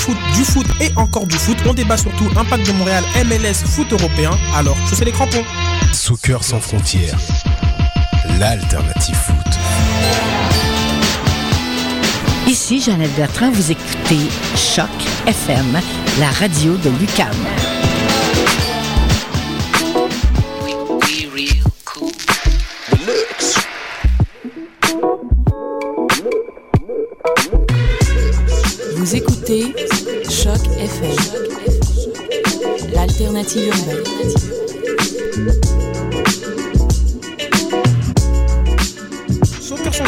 Foot, 0.00 0.16
du 0.34 0.44
foot 0.44 0.66
et 0.80 0.90
encore 0.96 1.26
du 1.26 1.36
foot. 1.36 1.58
On 1.66 1.74
débat 1.74 1.96
surtout 1.96 2.28
impact 2.36 2.66
de 2.66 2.72
Montréal, 2.72 3.04
MLS, 3.26 3.66
foot 3.66 3.92
européen. 3.92 4.30
Alors, 4.54 4.76
chaussez 4.88 5.04
les 5.04 5.12
crampons. 5.12 5.44
Soccer 5.92 6.42
sans 6.42 6.60
frontières, 6.60 7.18
l'alternative 8.38 9.14
foot. 9.14 9.36
Ici 12.46 12.80
Jeannette 12.80 13.14
Bertrand, 13.14 13.50
vous 13.50 13.70
écoutez 13.70 14.20
Choc 14.56 14.88
FM, 15.26 15.78
la 16.18 16.30
radio 16.30 16.76
de 16.76 16.90
Lucam. 16.98 17.28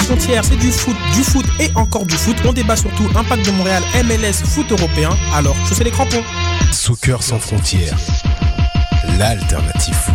Frontières, 0.03 0.45
c'est 0.45 0.57
du 0.57 0.71
foot, 0.71 0.97
du 1.15 1.23
foot 1.23 1.45
et 1.61 1.71
encore 1.75 2.07
du 2.07 2.15
foot. 2.17 2.37
On 2.45 2.53
débat 2.53 2.77
surtout 2.77 3.09
impact 3.15 3.47
de 3.47 3.53
Montréal, 3.53 3.83
MLS, 4.05 4.45
foot 4.45 4.71
européen. 4.71 5.11
Alors, 5.35 5.57
chaussez 5.67 5.85
les 5.85 5.91
crampons. 5.91 6.23
Soccer 6.73 7.23
sans 7.23 7.39
frontières, 7.39 7.97
l'alternative 9.19 9.95
foot. 9.95 10.15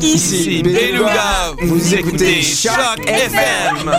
Ici 0.00 0.62
Beluga, 0.62 1.54
vous 1.62 1.94
écoutez 1.94 2.42
Choc 2.42 2.72
FM. 3.06 3.90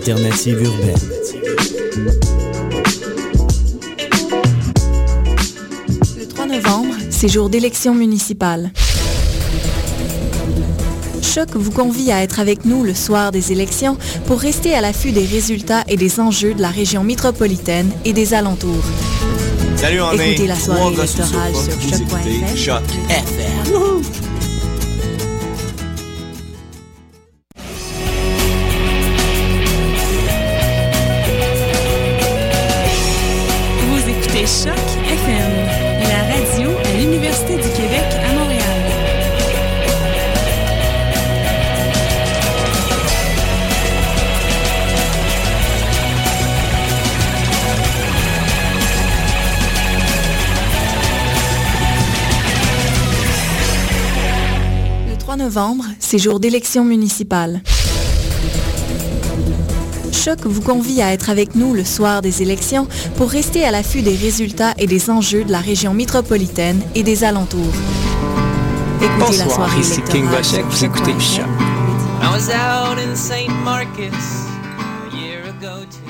L'alternative 0.00 0.62
urbaine. 0.62 0.96
Le 6.18 6.26
3 6.26 6.46
novembre, 6.46 6.94
c'est 7.10 7.28
jour 7.28 7.50
d'élection 7.50 7.94
municipale. 7.94 8.72
Choc 11.22 11.50
vous 11.54 11.70
convie 11.70 12.10
à 12.12 12.22
être 12.22 12.40
avec 12.40 12.64
nous 12.64 12.82
le 12.82 12.94
soir 12.94 13.30
des 13.30 13.52
élections 13.52 13.98
pour 14.26 14.40
rester 14.40 14.74
à 14.74 14.80
l'affût 14.80 15.12
des 15.12 15.26
résultats 15.26 15.84
et 15.86 15.96
des 15.96 16.18
enjeux 16.18 16.54
de 16.54 16.62
la 16.62 16.70
région 16.70 17.04
métropolitaine 17.04 17.90
et 18.06 18.14
des 18.14 18.32
alentours. 18.32 18.84
Salut, 19.76 20.00
on 20.00 20.12
est 20.12 20.32
Écoutez 20.32 20.46
la 20.46 20.56
soirée 20.56 20.94
électorale 20.94 21.54
sur 22.56 22.80
Vous 22.80 23.39
novembre, 56.10 56.18
c'est 56.18 56.18
jour 56.18 56.40
d'élection 56.40 56.84
municipale. 56.84 57.62
Choc 60.12 60.40
vous 60.44 60.60
convie 60.60 61.00
à 61.02 61.12
être 61.12 61.30
avec 61.30 61.54
nous 61.54 61.74
le 61.74 61.84
soir 61.84 62.20
des 62.20 62.42
élections 62.42 62.86
pour 63.16 63.30
rester 63.30 63.64
à 63.64 63.70
l'affût 63.70 64.02
des 64.02 64.16
résultats 64.16 64.74
et 64.76 64.86
des 64.86 65.08
enjeux 65.08 65.44
de 65.44 65.52
la 65.52 65.60
région 65.60 65.94
métropolitaine 65.94 66.80
et 66.94 67.02
des 67.02 67.24
alentours. 67.24 67.74
Écoutez 69.02 69.38
la 69.38 69.48
soirée 69.48 69.80
ici 69.80 70.02
King 70.10 70.26
électorale 70.26 70.42
Vachek, 70.42 70.64
vous 70.64 70.76
sur 70.76 70.86
écoutez 70.86 71.12
Choc.fm. 71.12 71.20
Choc. 71.20 71.46
I 72.22 72.28
was 72.32 72.50
out 72.50 72.98
in 72.98 73.16
St. 73.16 73.50
Marcus 73.64 74.12
a 75.10 75.16
year 75.16 75.42
ago 75.48 75.86
today. 75.90 76.09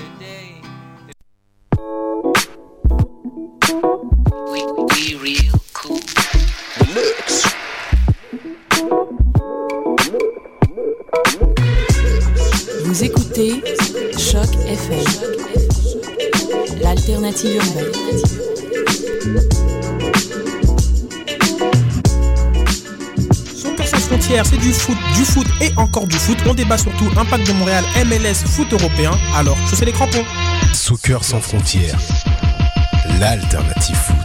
L'alternative 17.31 17.57
urbaine. 17.57 17.93
Frontières, 24.09 24.45
c'est 24.45 24.59
du 24.59 24.73
foot, 24.73 24.97
du 25.15 25.25
foot 25.25 25.47
et 25.61 25.71
encore 25.77 26.09
du 26.09 26.17
foot. 26.17 26.37
On 26.47 26.55
débat 26.55 26.77
surtout 26.77 27.09
impact 27.17 27.47
de 27.47 27.53
Montréal, 27.53 27.85
MLS, 28.07 28.35
foot 28.45 28.73
européen. 28.73 29.13
Alors, 29.37 29.57
chaussez 29.69 29.85
les 29.85 29.93
crampons. 29.93 30.25
Soccer 30.73 31.23
sans 31.23 31.41
frontières, 31.41 31.99
l'alternative 33.21 33.95
foot. 33.95 34.17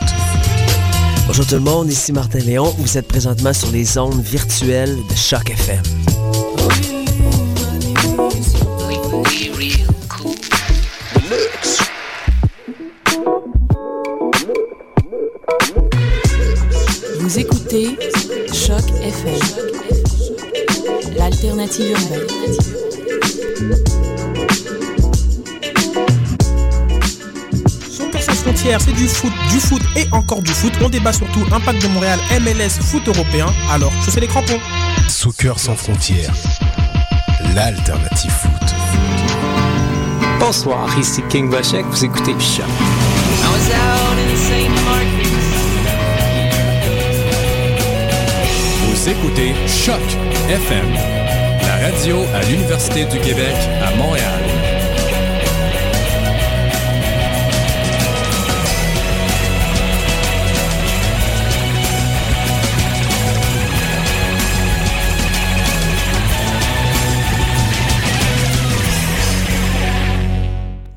Bonjour 1.27 1.45
tout 1.45 1.55
le 1.55 1.61
monde, 1.61 1.91
ici 1.91 2.11
Martin 2.11 2.39
Léon. 2.39 2.73
Vous 2.79 2.97
êtes 2.97 3.07
présentement 3.07 3.53
sur 3.53 3.71
les 3.71 3.97
ondes 3.99 4.21
virtuelles 4.23 4.95
de 5.07 5.15
Choc 5.15 5.51
FM. 5.51 6.04
L'alternative 21.79 21.91
urbaine. 21.91 22.27
Soccer 27.89 28.21
sans 28.21 28.33
frontières, 28.33 28.81
c'est 28.81 28.93
du 28.93 29.07
foot, 29.07 29.31
du 29.51 29.59
foot 29.59 29.81
et 29.95 30.05
encore 30.11 30.41
du 30.41 30.51
foot. 30.51 30.73
On 30.81 30.89
débat 30.89 31.13
surtout 31.13 31.41
impact 31.51 31.81
de 31.81 31.87
Montréal, 31.89 32.19
MLS, 32.41 32.81
foot 32.81 33.07
européen. 33.07 33.47
Alors, 33.71 33.91
chaussez 34.03 34.19
les 34.19 34.27
crampons. 34.27 34.59
Soccer 35.07 35.59
sans 35.59 35.75
frontières, 35.75 36.33
l'alternative 37.55 38.31
foot. 38.31 38.51
Bonsoir, 40.39 40.87
ici 40.99 41.21
King 41.29 41.49
Vachek, 41.49 41.85
vous 41.85 42.05
écoutez. 42.05 42.35
Marcus. 44.85 45.35
Vous 48.87 49.09
écoutez 49.09 49.53
Choc 49.67 50.01
FM, 50.49 50.85
radio 51.85 52.17
à 52.33 52.41
l'Université 52.49 53.05
du 53.05 53.19
Québec 53.19 53.53
à 53.83 53.95
Montréal. 53.95 54.43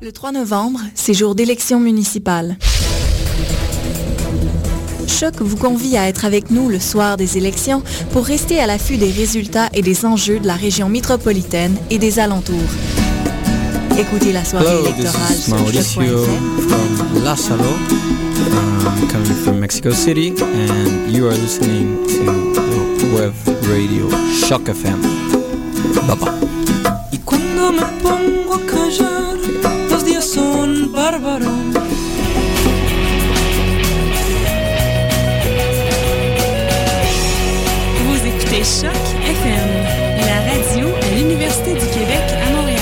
Le 0.01 0.11
3 0.11 0.31
novembre, 0.31 0.79
c'est 0.95 1.13
jour 1.13 1.35
d'élection 1.35 1.79
municipale. 1.79 2.57
Choc 5.19 5.41
vous 5.41 5.57
convie 5.57 5.97
à 5.97 6.07
être 6.07 6.23
avec 6.23 6.49
nous 6.49 6.69
le 6.69 6.79
soir 6.79 7.17
des 7.17 7.37
élections 7.37 7.83
pour 8.13 8.23
rester 8.23 8.61
à 8.61 8.67
l'affût 8.67 8.95
des 8.95 9.11
résultats 9.11 9.67
et 9.73 9.81
des 9.81 10.05
enjeux 10.05 10.39
de 10.39 10.47
la 10.47 10.53
région 10.53 10.87
métropolitaine 10.87 11.75
et 11.89 11.97
des 11.97 12.19
alentours. 12.19 12.55
Écoutez 13.97 14.31
la 14.31 14.45
soirée 14.45 14.65
Hello, 14.65 14.83
this 14.83 14.93
électorale 14.93 15.33
is 15.33 15.41
sur 15.41 15.55
Mauricio 15.57 16.23
from 16.23 17.23
Lázaro, 17.25 17.75
coming 19.11 19.35
from 19.43 19.59
Mexico 19.59 19.91
City, 19.91 20.33
and 20.39 21.11
you 21.11 21.27
are 21.27 21.35
listening 21.35 21.97
to 22.07 22.23
the 22.99 23.13
web 23.13 23.33
radio 23.67 24.09
Shock 24.31 24.69
FM. 24.69 25.01
Bye 26.07 26.15
bye. 26.15 26.98
Écoutez 38.59 38.81
Choc 38.81 38.91
FM, 39.23 39.69
la 40.25 40.51
radio 40.51 40.87
à 41.01 41.15
l'Université 41.15 41.73
du 41.73 41.79
Québec 41.79 42.19
à 42.45 42.49
Montréal. 42.51 42.79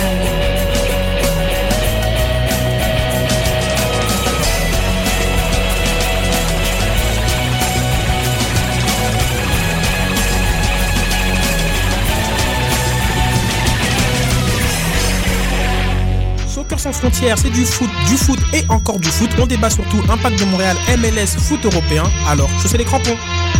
Soccer 16.48 16.80
sans 16.80 16.92
frontières, 16.92 17.38
c'est 17.38 17.52
du 17.52 17.66
foot, 17.66 17.90
du 18.08 18.18
foot 18.18 18.40
et 18.52 18.64
encore 18.70 19.00
du 19.00 19.10
foot. 19.10 19.30
On 19.40 19.46
débat 19.46 19.70
surtout 19.70 20.02
impact 20.10 20.40
de 20.40 20.46
Montréal, 20.46 20.76
MLS, 20.98 21.38
foot 21.38 21.64
européen. 21.66 22.04
Alors, 22.28 22.50
chaussez 22.62 22.80
les 22.80 22.86
crampons. 22.86 23.18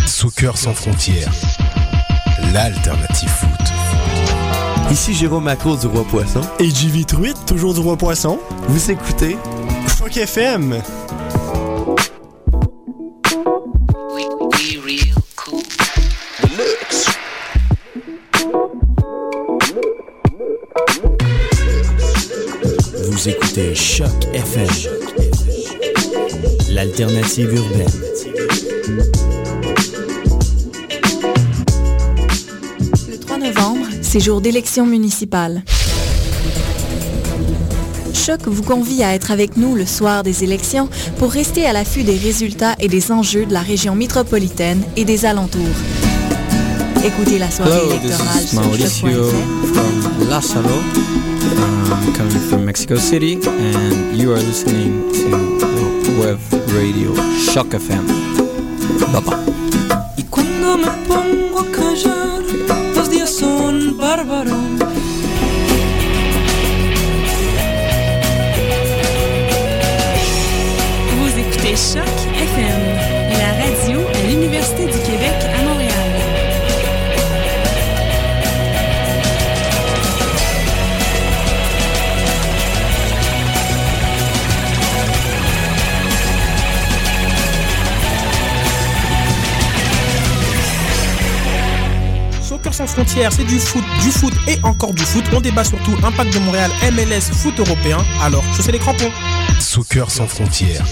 Soccer 0.08 0.56
sans 0.56 0.74
frontières, 0.74 1.30
l'alternative 2.58 3.28
foot. 3.28 4.90
Ici 4.90 5.14
Jérôme 5.14 5.44
Macro 5.44 5.76
du 5.76 5.86
Roi 5.86 6.02
Poisson. 6.10 6.40
Et 6.58 6.68
JV 6.68 7.04
Truitt, 7.04 7.36
toujours 7.46 7.72
du 7.72 7.78
Roi 7.78 7.96
Poisson. 7.96 8.36
Vous 8.66 8.90
écoutez 8.90 9.36
Choc 9.96 10.16
FM. 10.16 10.82
Vous 23.04 23.28
écoutez 23.28 23.74
Choc 23.76 24.08
FM, 24.34 24.66
l'alternative 26.70 27.54
urbaine. 27.54 27.88
Novembre, 34.08 34.20
c'est 34.20 34.20
jour 34.20 34.40
d'élection 34.40 34.86
municipale. 34.86 35.62
Choc 38.14 38.40
vous 38.46 38.62
convie 38.62 39.02
à 39.02 39.14
être 39.14 39.30
avec 39.30 39.56
nous 39.56 39.74
le 39.74 39.86
soir 39.86 40.22
des 40.22 40.44
élections 40.44 40.88
pour 41.18 41.30
rester 41.30 41.66
à 41.66 41.72
l'affût 41.72 42.02
des 42.02 42.16
résultats 42.16 42.74
et 42.78 42.88
des 42.88 43.12
enjeux 43.12 43.46
de 43.46 43.52
la 43.52 43.60
région 43.60 43.94
métropolitaine 43.94 44.82
et 44.96 45.04
des 45.04 45.24
alentours. 45.24 45.62
Écoutez 47.04 47.38
la 47.38 47.50
soirée 47.50 47.70
Hello, 47.70 47.88
this 47.88 48.04
électorale 48.04 48.42
is 48.42 48.48
sur 48.48 48.60
Mauricio 48.60 49.24
from 49.72 50.28
Lázaro, 50.28 50.82
coming 52.16 52.40
from 52.48 52.64
Mexico 52.64 52.96
City, 52.96 53.38
and 53.46 54.16
you 54.18 54.32
are 54.32 54.42
listening 54.42 55.12
to 55.12 55.30
the 56.02 56.20
web 56.20 56.38
radio 56.74 57.14
Shock 57.38 57.68
FM. 57.72 58.04
Bye 59.12 59.20
bye. 59.20 59.37
C'est 93.08 93.44
du 93.44 93.58
foot, 93.58 93.82
du 94.02 94.10
foot 94.10 94.34
et 94.46 94.58
encore 94.62 94.92
du 94.92 95.02
foot. 95.02 95.24
On 95.34 95.40
débat 95.40 95.64
surtout 95.64 95.92
impact 96.04 96.34
de 96.34 96.38
Montréal, 96.40 96.70
MLS, 96.92 97.32
foot 97.32 97.58
européen. 97.58 97.98
Alors, 98.22 98.44
chaussez 98.54 98.70
les 98.70 98.78
crampons. 98.78 99.10
Soccer 99.58 100.10
sans 100.10 100.26
frontières, 100.26 100.84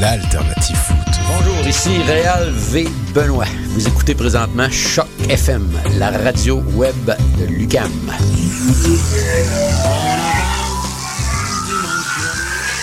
l'alternative 0.00 0.76
foot. 0.76 0.96
Bonjour, 1.26 1.66
ici 1.66 1.90
Réal 2.06 2.52
V. 2.52 2.88
Benoît. 3.12 3.46
Vous 3.70 3.86
écoutez 3.86 4.14
présentement 4.14 4.70
Choc 4.70 5.08
FM, 5.28 5.68
la 5.98 6.10
radio 6.12 6.62
web 6.74 6.94
de 7.38 7.44
Lucam. 7.46 7.90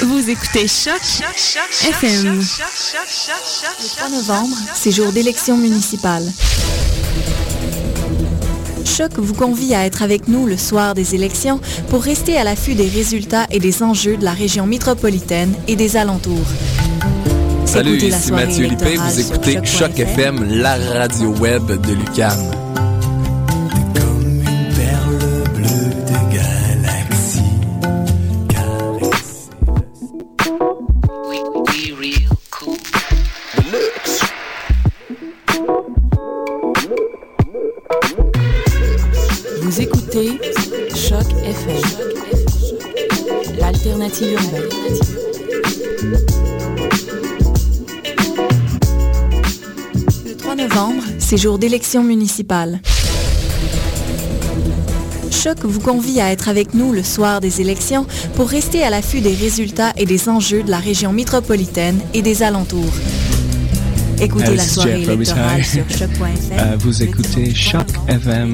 Vous 0.01 0.29
écoutez 0.29 0.67
Choc 0.67 1.01
FM. 1.83 2.39
Le 2.39 3.95
3 3.95 4.09
novembre, 4.09 4.55
c'est 4.75 4.91
jour 4.91 5.11
d'élection 5.13 5.57
municipale. 5.57 6.25
Choc 8.99 9.17
vous 9.17 9.33
convie 9.33 9.73
à 9.73 9.85
être 9.85 10.03
avec 10.03 10.27
nous 10.27 10.45
le 10.45 10.57
soir 10.57 10.93
des 10.93 11.15
élections 11.15 11.61
pour 11.89 12.03
rester 12.03 12.35
à 12.35 12.43
l'affût 12.43 12.75
des 12.75 12.89
résultats 12.89 13.45
et 13.49 13.59
des 13.59 13.81
enjeux 13.81 14.17
de 14.17 14.25
la 14.25 14.33
région 14.33 14.65
métropolitaine 14.65 15.53
et 15.69 15.77
des 15.77 15.95
alentours. 15.95 16.35
Salut, 17.63 17.95
ici 17.95 18.33
Mathieu 18.33 18.67
Lippé, 18.67 18.97
vous 18.97 19.19
écoutez 19.21 19.53
choc.fm. 19.63 19.65
Choc 19.65 19.99
FM, 19.99 20.61
la 20.61 20.75
radio 20.75 21.29
web 21.29 21.65
de 21.65 21.93
Lucam. 21.93 22.58
Novembre, 51.29 51.37
c'est 51.37 51.37
jour 51.37 51.59
d'élection 51.59 52.03
municipale. 52.03 52.79
Choc 55.31 55.59
vous 55.63 55.79
convie 55.79 56.19
à 56.19 56.31
être 56.31 56.49
avec 56.49 56.73
nous 56.73 56.91
le 56.91 57.03
soir 57.03 57.39
des 57.39 57.61
élections 57.61 58.05
pour 58.35 58.49
rester 58.49 58.83
à 58.83 58.89
l'affût 58.89 59.21
des 59.21 59.33
résultats 59.33 59.93
et 59.95 60.05
des 60.05 60.27
enjeux 60.27 60.63
de 60.63 60.71
la 60.71 60.79
région 60.79 61.13
métropolitaine 61.13 61.99
et 62.13 62.21
des 62.21 62.43
alentours. 62.43 62.93
Écoutez 64.21 64.55
la 64.55 64.63
soirée 64.63 65.05
Jeff 65.05 65.09
électorale 65.09 65.63
sur 65.63 65.89
choc.fm. 65.89 66.29
Euh, 66.59 66.75
vous 66.79 67.03
écoutez 67.03 67.53
Choc 67.55 67.87
FM. 68.07 68.51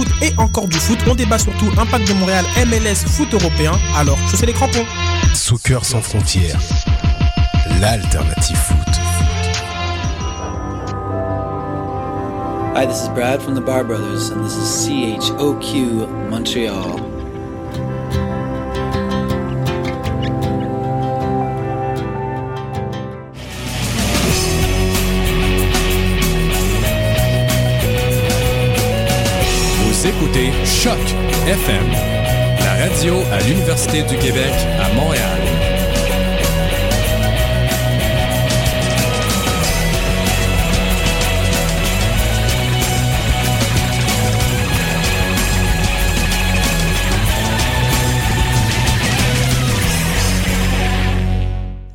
Foot, 0.00 0.22
et 0.22 0.32
encore 0.38 0.68
du 0.68 0.78
foot. 0.78 0.98
On 1.08 1.14
débat 1.14 1.38
surtout 1.38 1.70
impact 1.78 2.08
de 2.08 2.14
Montréal, 2.14 2.44
MLS, 2.66 3.06
foot 3.06 3.32
européen. 3.32 3.72
Alors, 3.96 4.18
chaussez 4.30 4.46
les 4.46 4.52
crampons. 4.52 4.84
Soccer 5.34 5.84
sans 5.84 6.00
frontières, 6.00 6.60
l'alternative 7.80 8.56
foot. 8.56 8.76
Hi, 12.76 12.86
this 12.86 13.02
is 13.02 13.08
Brad 13.08 13.42
from 13.42 13.54
the 13.54 13.60
Bar 13.60 13.84
Brothers, 13.84 14.30
and 14.30 14.44
this 14.44 14.56
is 14.56 14.88
CHOQ 14.88 16.08
Montreal. 16.30 17.09
Écoutez 30.40 30.64
Choc 30.64 30.98
FM, 31.46 31.90
la 32.60 32.74
radio 32.74 33.14
à 33.32 33.40
l'Université 33.40 34.02
du 34.02 34.16
Québec 34.16 34.52
à 34.80 34.94
Montréal. 34.94 35.40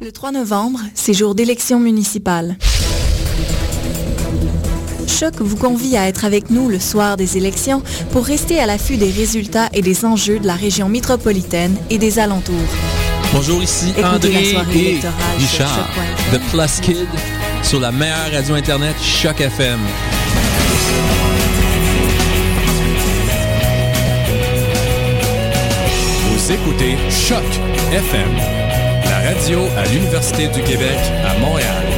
Le 0.02 0.12
3 0.12 0.32
novembre, 0.32 0.80
c'est 0.94 1.14
jour 1.14 1.36
d'élection 1.36 1.80
municipale. 1.80 2.58
Choc 5.16 5.36
vous 5.40 5.56
convie 5.56 5.96
à 5.96 6.10
être 6.10 6.26
avec 6.26 6.50
nous 6.50 6.68
le 6.68 6.78
soir 6.78 7.16
des 7.16 7.38
élections 7.38 7.82
pour 8.12 8.26
rester 8.26 8.60
à 8.60 8.66
l'affût 8.66 8.98
des 8.98 9.12
résultats 9.12 9.70
et 9.72 9.82
des 9.82 10.04
enjeux 10.04 10.40
de 10.40 10.48
la 10.48 10.56
région 10.56 10.90
métropolitaine 10.90 11.74
et 11.90 11.98
des 11.98 12.20
alentours. 12.20 12.56
Bonjour, 13.34 13.64
ici 13.64 13.92
Écoutez 13.92 14.04
André 14.06 14.52
et 14.52 15.00
Richard 15.38 15.90
de 16.34 16.38
Plus 16.38 16.82
Kid 16.82 17.08
sur 17.64 17.80
la 17.80 17.94
meilleure 17.94 18.30
radio 18.34 18.56
internet 18.56 18.96
Choc 19.02 19.40
FM. 19.40 19.80
Vous 26.30 26.52
écoutez 26.52 26.98
Choc 27.10 27.46
FM, 27.94 28.36
la 29.06 29.30
radio 29.30 29.62
à 29.78 29.86
l'Université 29.86 30.50
du 30.50 30.62
Québec 30.62 30.98
à 31.26 31.40
Montréal. 31.40 31.95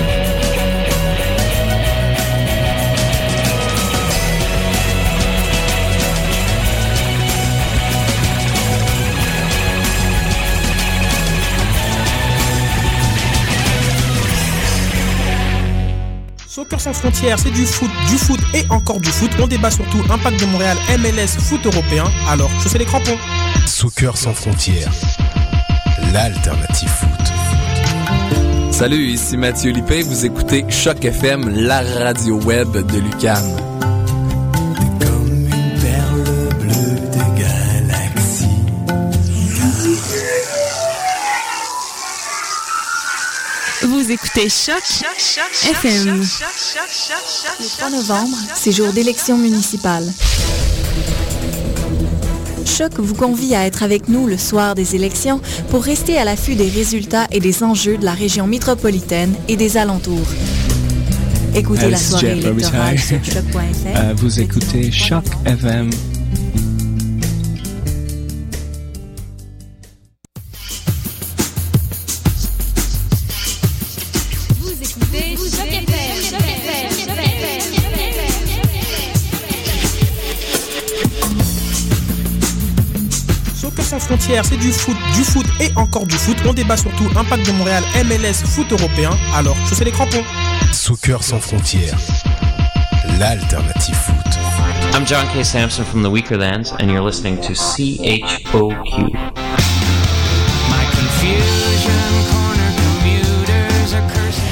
Soccer 16.69 16.81
sans 16.81 16.93
frontières, 16.93 17.39
c'est 17.39 17.51
du 17.51 17.65
foot, 17.65 17.89
du 18.09 18.17
foot 18.17 18.39
et 18.53 18.65
encore 18.69 18.99
du 18.99 19.07
foot. 19.07 19.31
On 19.41 19.47
débat 19.47 19.71
surtout 19.71 19.99
impact 20.09 20.41
de 20.41 20.45
Montréal, 20.47 20.75
MLS, 20.99 21.39
foot 21.39 21.65
européen. 21.65 22.03
Alors, 22.27 22.49
chaussez 22.61 22.77
les 22.77 22.83
crampons. 22.83 23.17
Soccer 23.65 24.17
sans 24.17 24.33
frontières, 24.33 24.91
l'alternative 26.11 26.89
foot. 26.89 28.73
Salut, 28.73 29.07
ici 29.07 29.37
Mathieu 29.37 29.71
Lippé, 29.71 30.01
vous 30.01 30.25
écoutez 30.25 30.65
Choc 30.69 31.05
FM, 31.05 31.47
la 31.55 31.81
radio 31.81 32.37
web 32.41 32.69
de 32.75 32.99
Lucam. 32.99 33.45
Écoutez 44.17 44.49
Choc 44.49 44.81
FM. 45.69 46.21
Le 47.59 47.77
3 47.77 47.89
novembre, 47.91 48.35
c'est 48.55 48.71
jour 48.71 48.91
d'élection 48.91 49.37
municipale. 49.37 50.05
Choc 52.65 52.93
vous 52.97 53.13
convie 53.13 53.53
à 53.53 53.65
être 53.67 53.83
avec 53.83 54.07
nous 54.09 54.25
le 54.25 54.37
soir 54.37 54.73
des 54.73 54.95
élections 54.95 55.39
pour 55.69 55.83
rester 55.83 56.17
à 56.17 56.25
l'affût 56.25 56.55
des 56.55 56.69
résultats 56.69 57.27
et 57.31 57.39
des 57.39 57.63
enjeux 57.63 57.97
de 57.97 58.05
la 58.05 58.13
région 58.13 58.47
métropolitaine 58.47 59.35
et 59.47 59.55
des 59.55 59.77
alentours. 59.77 60.27
Écoutez 61.53 61.85
Euh, 61.85 61.89
la 61.91 61.97
soirée 61.97 62.41
Jeff 62.41 62.45
électorale 62.45 62.99
sur. 62.99 63.17
Euh, 63.87 64.13
vous 64.17 64.39
écoutez 64.39 64.91
Choc 64.91 65.23
FM. 65.45 65.89
C'est 84.43 84.57
du 84.57 84.73
foot, 84.73 84.97
du 85.15 85.23
foot 85.23 85.45
et 85.61 85.71
encore 85.77 86.05
du 86.05 86.17
foot. 86.17 86.35
On 86.45 86.53
débat 86.53 86.75
surtout 86.75 87.05
impact 87.15 87.47
de 87.47 87.53
Montréal, 87.53 87.81
MLS, 88.05 88.45
foot 88.45 88.69
européen. 88.73 89.11
Alors, 89.33 89.55
chaussez 89.67 89.85
les 89.85 89.91
crampons. 89.91 90.23
Soccer 90.73 91.23
sans 91.23 91.39
frontières, 91.39 91.97
l'alternative 93.19 93.95
foot. 93.95 94.15
I'm 94.93 95.05
John 95.05 95.25
K. 95.33 95.43
Sampson 95.45 95.85
from 95.85 96.03
the 96.03 96.09
Weakerlands, 96.09 96.73
and 96.77 96.91
you're 96.91 97.01
listening 97.01 97.39
to 97.39 97.53
CHOQ. 97.53 99.13
My 100.69 100.83
confusion 100.91 101.93
corner 102.29 102.71
commuters 102.83 103.93
are 103.93 104.05
cursing. 104.11 104.43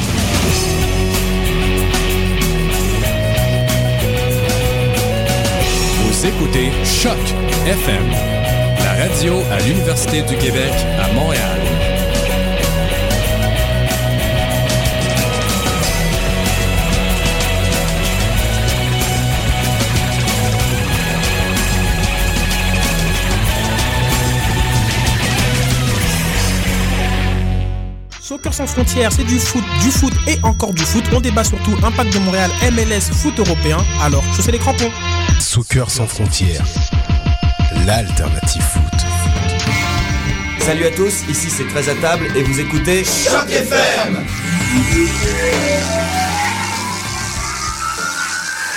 Vous 6.02 6.26
écoutez 6.26 6.72
Choc 6.86 7.18
FM, 7.68 8.10
radio 9.08 9.36
à 9.52 9.60
l'Université 9.60 10.22
du 10.24 10.36
Québec 10.36 10.72
à 11.00 11.14
Montréal. 11.14 11.60
Soccer 28.20 28.54
sans 28.54 28.66
frontières, 28.66 29.12
c'est 29.12 29.24
du 29.24 29.38
foot, 29.38 29.64
du 29.84 29.92
foot 29.92 30.14
et 30.28 30.38
encore 30.42 30.74
du 30.74 30.82
foot. 30.82 31.04
On 31.14 31.22
débat 31.22 31.44
surtout 31.44 31.76
Impact 31.84 32.12
de 32.12 32.20
Montréal, 32.20 32.50
MLS, 32.72 33.14
foot 33.14 33.38
européen. 33.38 33.78
Alors, 34.02 34.24
chaussez 34.36 34.52
les 34.52 34.60
crampons. 34.60 34.92
Soccer 35.40 35.92
sans 35.92 36.08
frontières, 36.08 36.66
l'alternative 37.86 38.64
foot. 38.64 38.85
Salut 40.66 40.86
à 40.86 40.90
tous, 40.90 41.22
ici 41.30 41.52
c'est 41.52 41.68
13 41.68 41.90
à 41.90 41.96
table 42.02 42.26
et 42.36 42.42
vous 42.42 42.60
écoutez 42.60 43.04
Choc 43.04 43.48
FM. 43.52 44.26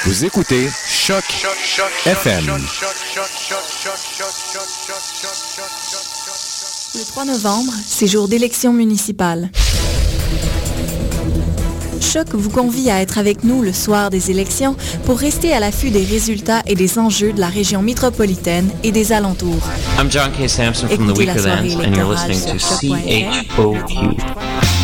Vous 0.04 0.24
écoutez 0.26 0.68
Choc, 0.86 1.24
FM. 2.04 2.44
Le 6.94 7.04
3 7.06 7.24
novembre, 7.24 7.72
c'est 7.86 8.06
jour 8.06 8.28
d'élection 8.28 8.74
municipale. 8.74 9.48
Choc 12.08 12.28
vous 12.32 12.48
convie 12.48 12.90
à 12.90 13.02
être 13.02 13.18
avec 13.18 13.44
nous 13.44 13.60
le 13.60 13.74
soir 13.74 14.08
des 14.08 14.30
élections 14.30 14.76
pour 15.04 15.18
rester 15.18 15.52
à 15.52 15.60
l'affût 15.60 15.90
des 15.90 16.04
résultats 16.04 16.62
et 16.66 16.74
des 16.74 16.98
enjeux 16.98 17.34
de 17.34 17.40
la 17.40 17.48
région 17.48 17.82
métropolitaine 17.82 18.70
et 18.82 18.92
des 18.92 19.12
alentours. 19.12 19.68
I'm 19.98 20.10
John 20.10 20.32
K. 20.32 20.48
Sampson 20.48 20.88
from 20.88 21.06
the 21.06 21.10
Écoutez 21.10 21.26
la 21.26 21.36
soirée 21.36 21.68
Weakerlands, 21.68 21.84
and 21.84 21.94
you're 21.94 22.14
électorale 22.14 22.30
listening 22.30 22.52
to 22.54 22.58
sur 22.58 22.80
choc.fm. 22.80 23.44
CHOQ. 23.56 24.77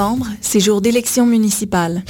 Novembre, 0.00 0.26
c'est 0.40 0.60
jour 0.60 0.80
d'élection 0.80 1.26
municipale. 1.26 2.02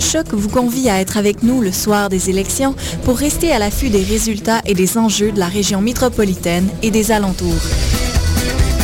Choc 0.00 0.26
vous 0.32 0.48
convie 0.48 0.90
à 0.90 1.00
être 1.00 1.18
avec 1.18 1.44
nous 1.44 1.60
le 1.60 1.70
soir 1.70 2.08
des 2.08 2.30
élections 2.30 2.74
pour 3.04 3.16
rester 3.16 3.52
à 3.52 3.60
l'affût 3.60 3.88
des 3.88 4.02
résultats 4.02 4.60
et 4.66 4.74
des 4.74 4.98
enjeux 4.98 5.30
de 5.30 5.38
la 5.38 5.46
région 5.46 5.80
métropolitaine 5.80 6.68
et 6.82 6.90
des 6.90 7.12
alentours. 7.12 7.62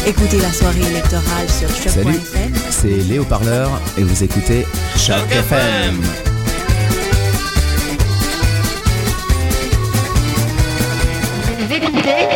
Écoutez 0.06 0.38
la 0.38 0.52
soirée 0.52 0.86
électorale 0.88 1.48
sur 1.48 1.68
Salut, 1.90 2.14
choc.fm. 2.14 2.52
c'est 2.70 2.96
Léo 3.08 3.24
Parleur 3.24 3.68
et 3.98 4.04
vous 4.04 4.22
écoutez 4.22 4.64
Choc 4.96 5.28
FM. 5.30 6.00
Vous 11.58 11.74
écoutez 11.74 12.28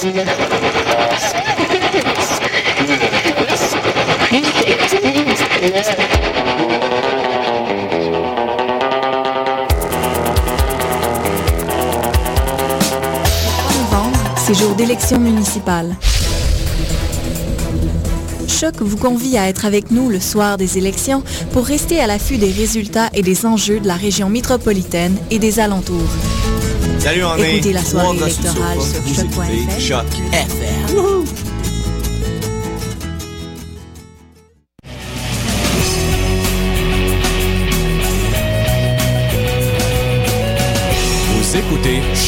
novembre, 0.00 0.24
c'est 14.36 14.54
jour 14.54 14.74
d'élection 14.74 15.18
municipale. 15.18 15.96
Choc 18.48 18.74
vous 18.80 18.96
convie 18.96 19.36
à 19.36 19.48
être 19.48 19.66
avec 19.66 19.90
nous 19.90 20.08
le 20.08 20.20
soir 20.20 20.56
des 20.56 20.78
élections 20.78 21.22
pour 21.52 21.66
rester 21.66 22.00
à 22.00 22.06
l'affût 22.06 22.38
des 22.38 22.50
résultats 22.50 23.10
et 23.12 23.22
des 23.22 23.44
enjeux 23.44 23.80
de 23.80 23.86
la 23.86 23.96
région 23.96 24.28
métropolitaine 24.30 25.16
et 25.30 25.38
des 25.38 25.60
alentours. 25.60 26.10
Salut 26.98 27.24
on 27.24 27.36
Écoutez 27.36 27.72
la 27.72 27.84
soirée 27.84 28.16
électorale 28.16 28.78
sofa. 28.80 29.78
sur 29.78 30.04
Vous 30.88 31.24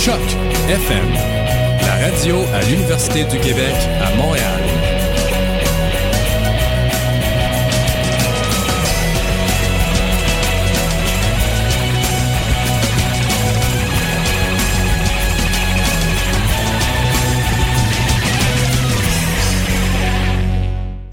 Choc 0.04 0.20
FM, 0.68 1.12
la 1.80 2.06
radio 2.06 2.36
à 2.52 2.60
l'Université 2.68 3.24
du 3.24 3.40
Québec 3.40 3.74
à 4.02 4.14
Montréal. 4.16 4.62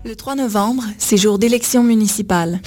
Le 0.03 0.15
3 0.17 0.35
novembre, 0.35 0.83
c'est 0.97 1.15
jour 1.15 1.39
d'élection 1.39 1.81
municipale. 1.81 2.59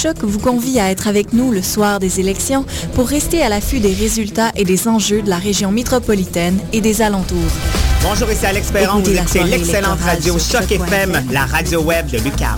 Choc 0.00 0.22
vous 0.22 0.38
convie 0.38 0.80
à 0.80 0.90
être 0.90 1.08
avec 1.08 1.34
nous 1.34 1.50
le 1.52 1.60
soir 1.60 1.98
des 1.98 2.20
élections 2.20 2.64
pour 2.94 3.06
rester 3.06 3.42
à 3.42 3.50
l'affût 3.50 3.80
des 3.80 3.92
résultats 3.92 4.50
et 4.56 4.64
des 4.64 4.88
enjeux 4.88 5.20
de 5.20 5.28
la 5.28 5.36
région 5.36 5.72
métropolitaine 5.72 6.58
et 6.72 6.80
des 6.80 7.02
alentours. 7.02 7.36
Bonjour, 8.02 8.30
ici 8.30 8.46
Alex 8.46 8.70
Perron. 8.70 9.00
Vous 9.00 9.10
Écoutez 9.10 9.14
la 9.14 9.22
écoutez 9.22 9.44
l'excellente 9.44 10.00
radio 10.00 10.38
Choc. 10.38 10.72
FM, 10.72 11.22
la 11.30 11.44
radio 11.44 11.82
web 11.82 12.06
de 12.10 12.16
Lucam. 12.16 12.56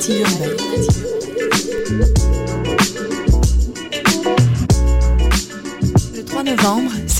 L'alternative 0.00 0.20
urbaine. 0.20 0.56
Le 0.72 0.79